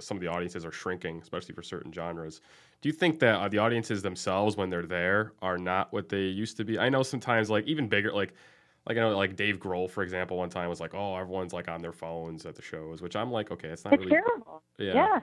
[0.01, 2.41] some of the audiences are shrinking, especially for certain genres.
[2.81, 6.23] Do you think that uh, the audiences themselves, when they're there, are not what they
[6.23, 6.79] used to be?
[6.79, 8.33] I know sometimes like even bigger, like
[8.87, 11.69] like I know like Dave Grohl, for example, one time was like, oh, everyone's like
[11.69, 14.13] on their phones at the shows, which I'm like, okay, it's not It's really.
[14.13, 14.63] terrible.
[14.79, 14.95] Yeah.
[14.95, 15.21] yeah.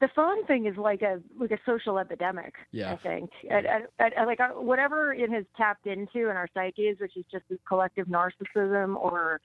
[0.00, 2.54] The phone thing is like a like a social epidemic.
[2.70, 2.92] Yeah.
[2.92, 6.98] I think, at, at, at, like uh, whatever it has tapped into in our psyches,
[7.00, 9.40] which is just this collective narcissism or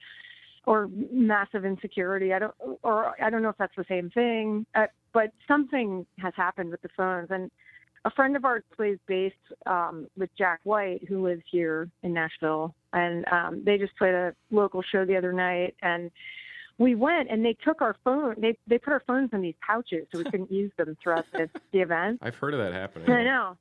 [0.66, 2.34] or massive insecurity.
[2.34, 6.34] I don't or I don't know if that's the same thing, uh, but something has
[6.36, 7.28] happened with the phones.
[7.30, 7.50] And
[8.04, 9.32] a friend of ours plays bass
[9.66, 14.34] um, with Jack White, who lives here in Nashville, and um, they just played a
[14.50, 16.10] local show the other night and
[16.78, 20.06] we went and they took our phone they they put our phones in these pouches
[20.12, 22.18] so we couldn't use them throughout the, the event.
[22.22, 23.10] I've heard of that happening.
[23.10, 23.56] i know.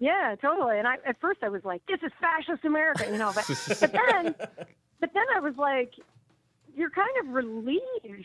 [0.00, 0.78] Yeah totally.
[0.78, 3.46] And i at first i was like this is fascist america you know but
[3.80, 4.34] but then
[5.00, 5.94] but then i was like
[6.74, 7.80] you're kind of relieved.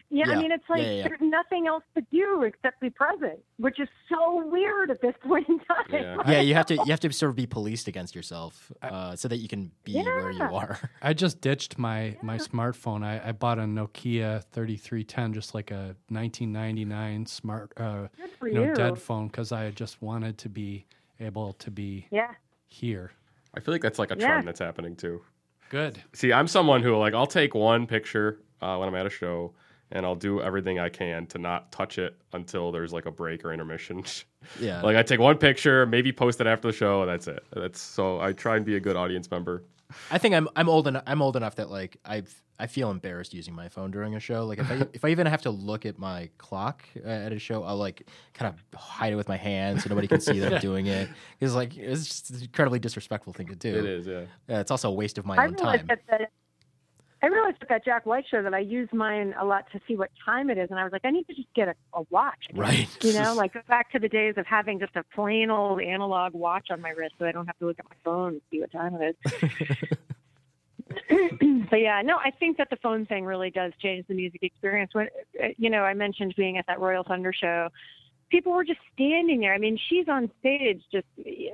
[0.10, 0.32] Yeah, Yeah.
[0.32, 1.08] I mean, it's like Yeah, yeah, yeah.
[1.08, 5.48] there's nothing else to do except be present, which is so weird at this point
[5.50, 5.86] in time.
[5.90, 6.18] Yeah.
[6.28, 9.28] yeah, you have to you have to sort of be policed against yourself uh, so
[9.28, 10.80] that you can be where you are.
[11.02, 13.04] I just ditched my my smartphone.
[13.04, 18.08] I, I bought a Nokia 3310, just like a 1999 smart, uh,
[18.44, 18.74] you know, you.
[18.74, 20.86] dead phone, because I just wanted to be
[21.20, 22.32] able to be Yeah.
[22.68, 23.12] here.
[23.54, 24.28] I feel like that's like a Yeah.
[24.28, 25.22] trend that's happening too.
[25.70, 26.02] Good.
[26.14, 29.54] See, I'm someone who like I'll take one picture uh, when I'm at a show,
[29.92, 33.46] and I'll do everything I can to not touch it until there's like a break
[33.46, 34.04] or intermission.
[34.62, 34.82] Yeah.
[34.82, 37.44] like I take one picture, maybe post it after the show, and that's it.
[37.52, 39.64] That's so I try and be a good audience member.
[40.10, 42.24] I think I'm I'm old enough I'm old enough that like I
[42.60, 44.46] I feel embarrassed using my phone during a show.
[44.46, 47.40] Like if I if I even have to look at my clock uh, at a
[47.40, 50.54] show, I'll like kind of hide it with my hand so nobody can see that
[50.54, 51.08] I'm doing it.
[51.40, 53.76] Because like it's just an incredibly disrespectful thing to do.
[53.76, 54.22] It is, yeah.
[54.48, 55.86] Yeah, it's also a waste of my I own time.
[55.90, 56.32] at that.
[57.22, 59.96] I realized at that Jack White show that I use mine a lot to see
[59.96, 62.04] what time it is, and I was like, I need to just get a, a
[62.12, 62.46] watch.
[62.54, 62.88] Right.
[63.04, 66.34] You know, like go back to the days of having just a plain old analog
[66.34, 68.60] watch on my wrist, so I don't have to look at my phone and see
[68.60, 69.90] what time it is.
[71.70, 74.94] but yeah, no, I think that the phone thing really does change the music experience.
[74.94, 75.08] When
[75.42, 77.70] uh, you know, I mentioned being at that Royal Thunder show,
[78.30, 79.54] people were just standing there.
[79.54, 81.08] I mean, she's on stage, just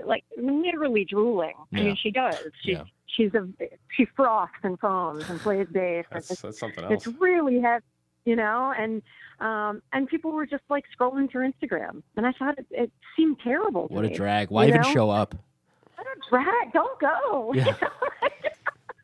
[0.05, 1.53] like literally drooling.
[1.73, 2.35] I mean, she does.
[2.63, 2.83] She, Yeah.
[3.15, 3.47] She's a
[3.95, 6.05] she froths and foams and plays bass.
[6.11, 6.93] That's, it's, that's something else.
[6.93, 7.85] it's really heavy,
[8.25, 8.73] you know.
[8.75, 9.03] And
[9.39, 13.37] um, and people were just like scrolling through Instagram, and I thought it, it seemed
[13.43, 13.87] terrible.
[13.87, 14.49] to What a drag.
[14.49, 14.91] Why even know?
[14.91, 15.35] show up?
[15.95, 16.73] What a drag!
[16.73, 17.53] Don't go.
[17.55, 17.75] Yeah.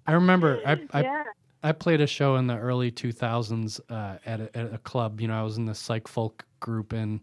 [0.10, 1.24] I remember I, I yeah.
[1.62, 5.20] I played a show in the early 2000s uh, at, a, at a club.
[5.22, 7.20] You know, I was in the psych folk group, and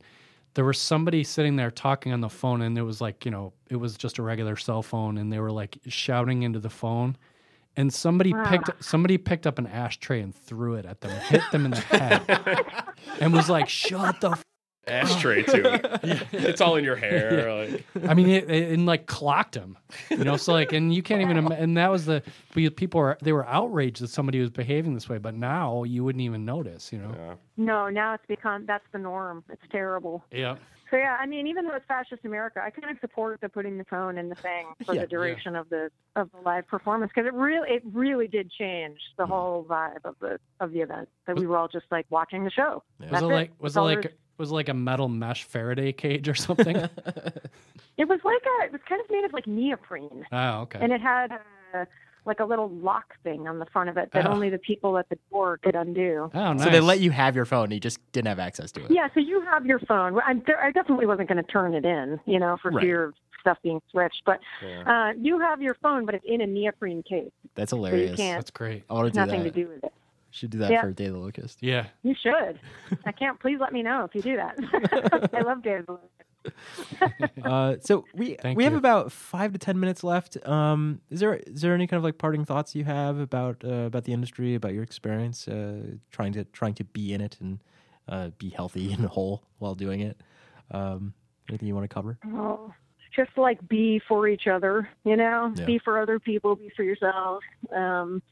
[0.54, 3.54] there was somebody sitting there talking on the phone, and it was like, you know,
[3.70, 7.16] it was just a regular cell phone, and they were like shouting into the phone.
[7.78, 8.44] And somebody Wow.
[8.48, 11.80] picked somebody picked up an ashtray and threw it at them, hit them in the
[11.80, 12.56] head,
[13.20, 14.38] and was like, "Shut the."
[14.86, 15.10] F-.
[15.10, 15.64] Ashtray too.
[16.32, 17.52] It's all in your hair.
[17.52, 19.76] Like I mean, it, it, and like clocked him,
[20.10, 20.36] you know.
[20.36, 21.36] So like, and you can't even.
[21.36, 22.22] ima- And that was the
[22.76, 26.22] people are they were outraged that somebody was behaving this way, but now you wouldn't
[26.22, 27.14] even notice, you know.
[27.16, 27.34] yeah.
[27.56, 29.44] No, now it's become that's the norm.
[29.50, 30.24] It's terrible.
[30.30, 30.56] Yeah.
[30.88, 33.76] So yeah, I mean, even though it's fascist America, I kind of support the putting
[33.76, 37.10] the phone in the thing for Yeah, the duration of the of the live performance
[37.12, 39.28] because it really it really did change the Mm.
[39.30, 41.08] whole vibe of the of the event.
[41.26, 42.84] That we were all just like watching the show.
[43.00, 43.10] Yeah.
[43.10, 43.28] Was it it.
[43.28, 46.76] like was it like there was like a metal mesh Faraday cage or something?
[47.98, 50.78] It was like a it was kind of made of like neoprene, oh, okay.
[50.82, 51.30] and it had
[51.72, 51.86] a,
[52.26, 54.32] like a little lock thing on the front of it that Oh.
[54.32, 56.30] only the people at the door could undo.
[56.34, 56.62] oh, nice.
[56.62, 58.90] So they let you have your phone, you just didn't have access to it.
[58.90, 60.20] Yeah, so you have your phone.
[60.26, 62.82] I'm, I definitely wasn't going to turn it in, you know, for Right.
[62.84, 64.20] fear of stuff being switched.
[64.26, 64.82] But Yeah.
[65.08, 67.30] uh, you have your phone, but it's in a neoprene case.
[67.54, 68.16] That's hilarious.
[68.18, 68.84] can't- That's great.
[68.90, 69.54] I want to do Nothing that.
[69.54, 69.92] to do with it.
[70.36, 70.82] Should do that Yeah.
[70.82, 71.62] for Day of the Locust.
[71.62, 71.86] Yeah.
[72.02, 72.60] You should.
[73.06, 73.40] I can't.
[73.40, 75.30] Please let me know if you do that.
[75.32, 75.86] I love David.
[77.44, 80.36] uh, so we Thank we have about five to ten minutes left.
[80.46, 83.86] Um, is there is there any kind of like parting thoughts you have about uh,
[83.86, 87.58] about the industry, about your experience, uh, trying to trying to be in it and
[88.08, 90.20] uh, be healthy and whole while doing it?
[90.70, 91.14] Um,
[91.48, 92.18] anything you want to cover?
[92.26, 92.72] Oh,
[93.14, 95.64] just like be for each other, you know, Yeah.
[95.64, 97.42] be for other people, be for yourself.
[97.74, 98.22] Um,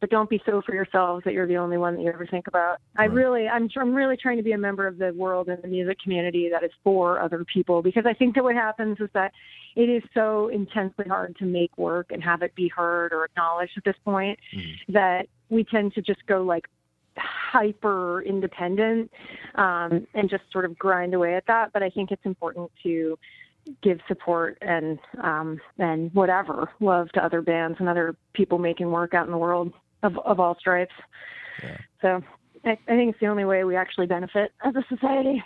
[0.00, 2.46] but don't be so for yourselves that you're the only one that you ever think
[2.46, 2.78] about.
[2.96, 5.68] I really, I'm, I'm really trying to be a member of the world and the
[5.68, 9.32] music community that is for other people because I think that what happens is that
[9.76, 13.72] it is so intensely hard to make work and have it be heard or acknowledged
[13.76, 14.76] at this point Mhm.
[14.88, 16.68] that we tend to just go like
[17.16, 19.10] hyper independent
[19.56, 21.72] um, and just sort of grind away at that.
[21.72, 23.18] But I think it's important to
[23.82, 29.14] give support and um, and whatever love to other bands and other people making work
[29.14, 29.72] out in the world
[30.02, 30.94] of, of all stripes.
[31.62, 31.76] Yeah.
[32.02, 32.22] So
[32.64, 35.42] I, I think it's the only way we actually benefit as a society.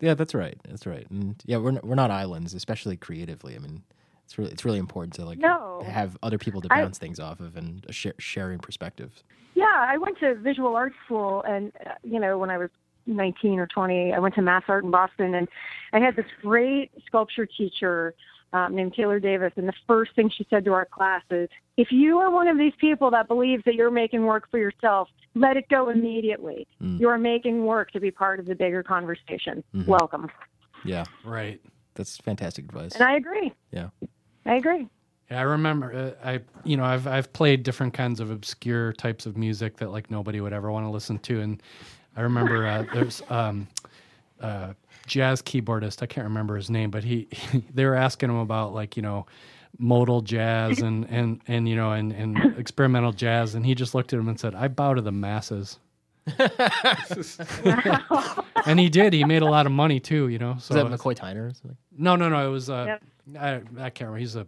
[0.00, 0.58] Yeah, that's right.
[0.68, 1.06] That's right.
[1.10, 3.54] And yeah, we're we're not islands, especially creatively.
[3.54, 3.82] I mean,
[4.24, 5.82] it's really it's really important to like No.
[5.86, 9.22] have other people to I- bounce things off of and a share, sharing perspectives.
[9.54, 12.68] Yeah, I went to visual arts school, and uh, you know, when I was
[13.06, 15.48] 19 or 20, I went to Mass Art in Boston, and
[15.94, 18.14] I had this great sculpture teacher
[18.52, 19.52] um, named Taylor Davis.
[19.56, 22.58] And the first thing she said to our class is, "If you are one of
[22.58, 26.66] these people that believes that you're making work for yourself, let it go immediately.
[26.82, 27.00] Mm.
[27.00, 29.62] You are making work to be part of the bigger conversation.
[29.74, 29.86] Mhm.
[29.86, 30.30] Welcome."
[30.84, 31.60] Yeah, Right.
[31.94, 32.94] that's fantastic advice.
[32.94, 33.52] And I agree.
[33.72, 33.88] Yeah.
[34.44, 34.88] I agree.
[35.30, 35.92] Yeah, I remember.
[35.92, 39.90] Uh, I you know I've I've played different kinds of obscure types of music that
[39.90, 41.60] like nobody would ever want to listen to, and
[42.16, 43.66] I remember uh, there's um,
[44.40, 44.74] uh,
[45.06, 46.02] jazz keyboardist.
[46.02, 47.28] I can't remember his name, but he
[47.72, 49.26] they were asking him about like you know
[49.78, 54.12] modal jazz and and and you know and and experimental jazz, and he just looked
[54.12, 55.78] at him and said, "I bow to the masses."
[58.66, 59.12] and he did.
[59.12, 60.56] He made a lot of money too, you know.
[60.58, 61.76] So Is that McCoy Tyner or something?
[61.96, 62.46] no, no, no.
[62.46, 63.02] It was uh, Yep.
[63.40, 63.54] I,
[63.84, 64.18] I can't remember.
[64.18, 64.46] He's a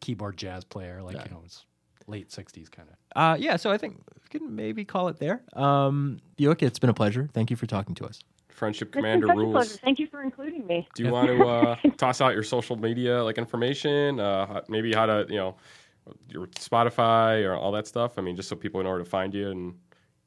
[0.00, 1.64] keyboard jazz player, like you know, it's
[2.06, 2.96] late '60s kind of.
[3.14, 5.42] Uh, yeah, so I think we can maybe call it there.
[5.54, 7.28] Um, Buick, it's been a pleasure.
[7.32, 8.20] Thank you for talking to us.
[8.52, 9.52] Friendship Commander rules.
[9.54, 9.78] pleasure.
[9.82, 10.86] Thank you for including me.
[10.94, 14.20] Do you want to uh, toss out your social media like information?
[14.20, 15.56] Uh, maybe how to you know
[16.28, 18.18] your Spotify or all that stuff.
[18.18, 19.74] I mean, just so people know where to find you and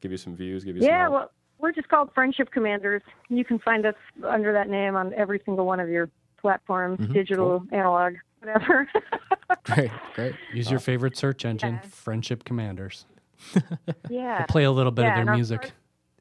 [0.01, 1.13] give you some views, give you Yeah, help.
[1.13, 3.01] well, we're just called Friendship Commanders.
[3.29, 7.13] You can find us under that name on every single one of your platforms, Mm-hmm.
[7.13, 8.87] digital, analog, whatever.
[9.63, 10.33] Great, great.
[10.53, 11.89] Use your favorite search engine, Yeah.
[11.89, 13.05] Friendship Commanders.
[14.09, 14.43] yeah.
[14.47, 15.61] Play a little bit Yeah, of their music.
[15.61, 15.73] first-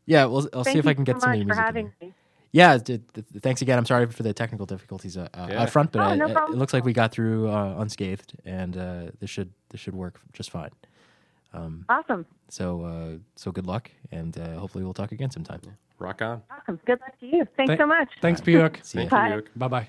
[0.06, 1.60] Yeah, well, I'll Thank see if I can get so some of much your for
[1.60, 1.60] music.
[1.60, 2.08] in having there.
[2.08, 2.14] me.
[2.52, 3.78] Yeah, d- d- thanks again.
[3.78, 5.62] I'm sorry for the technical difficulties uh, uh, Yeah.
[5.62, 8.34] up front, but Oh, I, no I- it looks like we got through uh, unscathed,
[8.44, 10.70] and uh, this should this should work just fine.
[11.88, 12.26] Awesome.
[12.48, 15.60] So uh, so good luck, and uh, hopefully we'll talk again sometime.
[15.98, 16.42] Rock on.
[16.50, 16.80] Awesome.
[16.84, 17.44] Good luck to you.
[17.56, 18.08] Thanks Thank- so much.
[18.20, 18.80] Thanks, Buick.
[18.82, 19.08] See ya.
[19.08, 19.30] Thank you, Bye.
[19.30, 19.58] Buick.
[19.58, 19.88] Bye bye.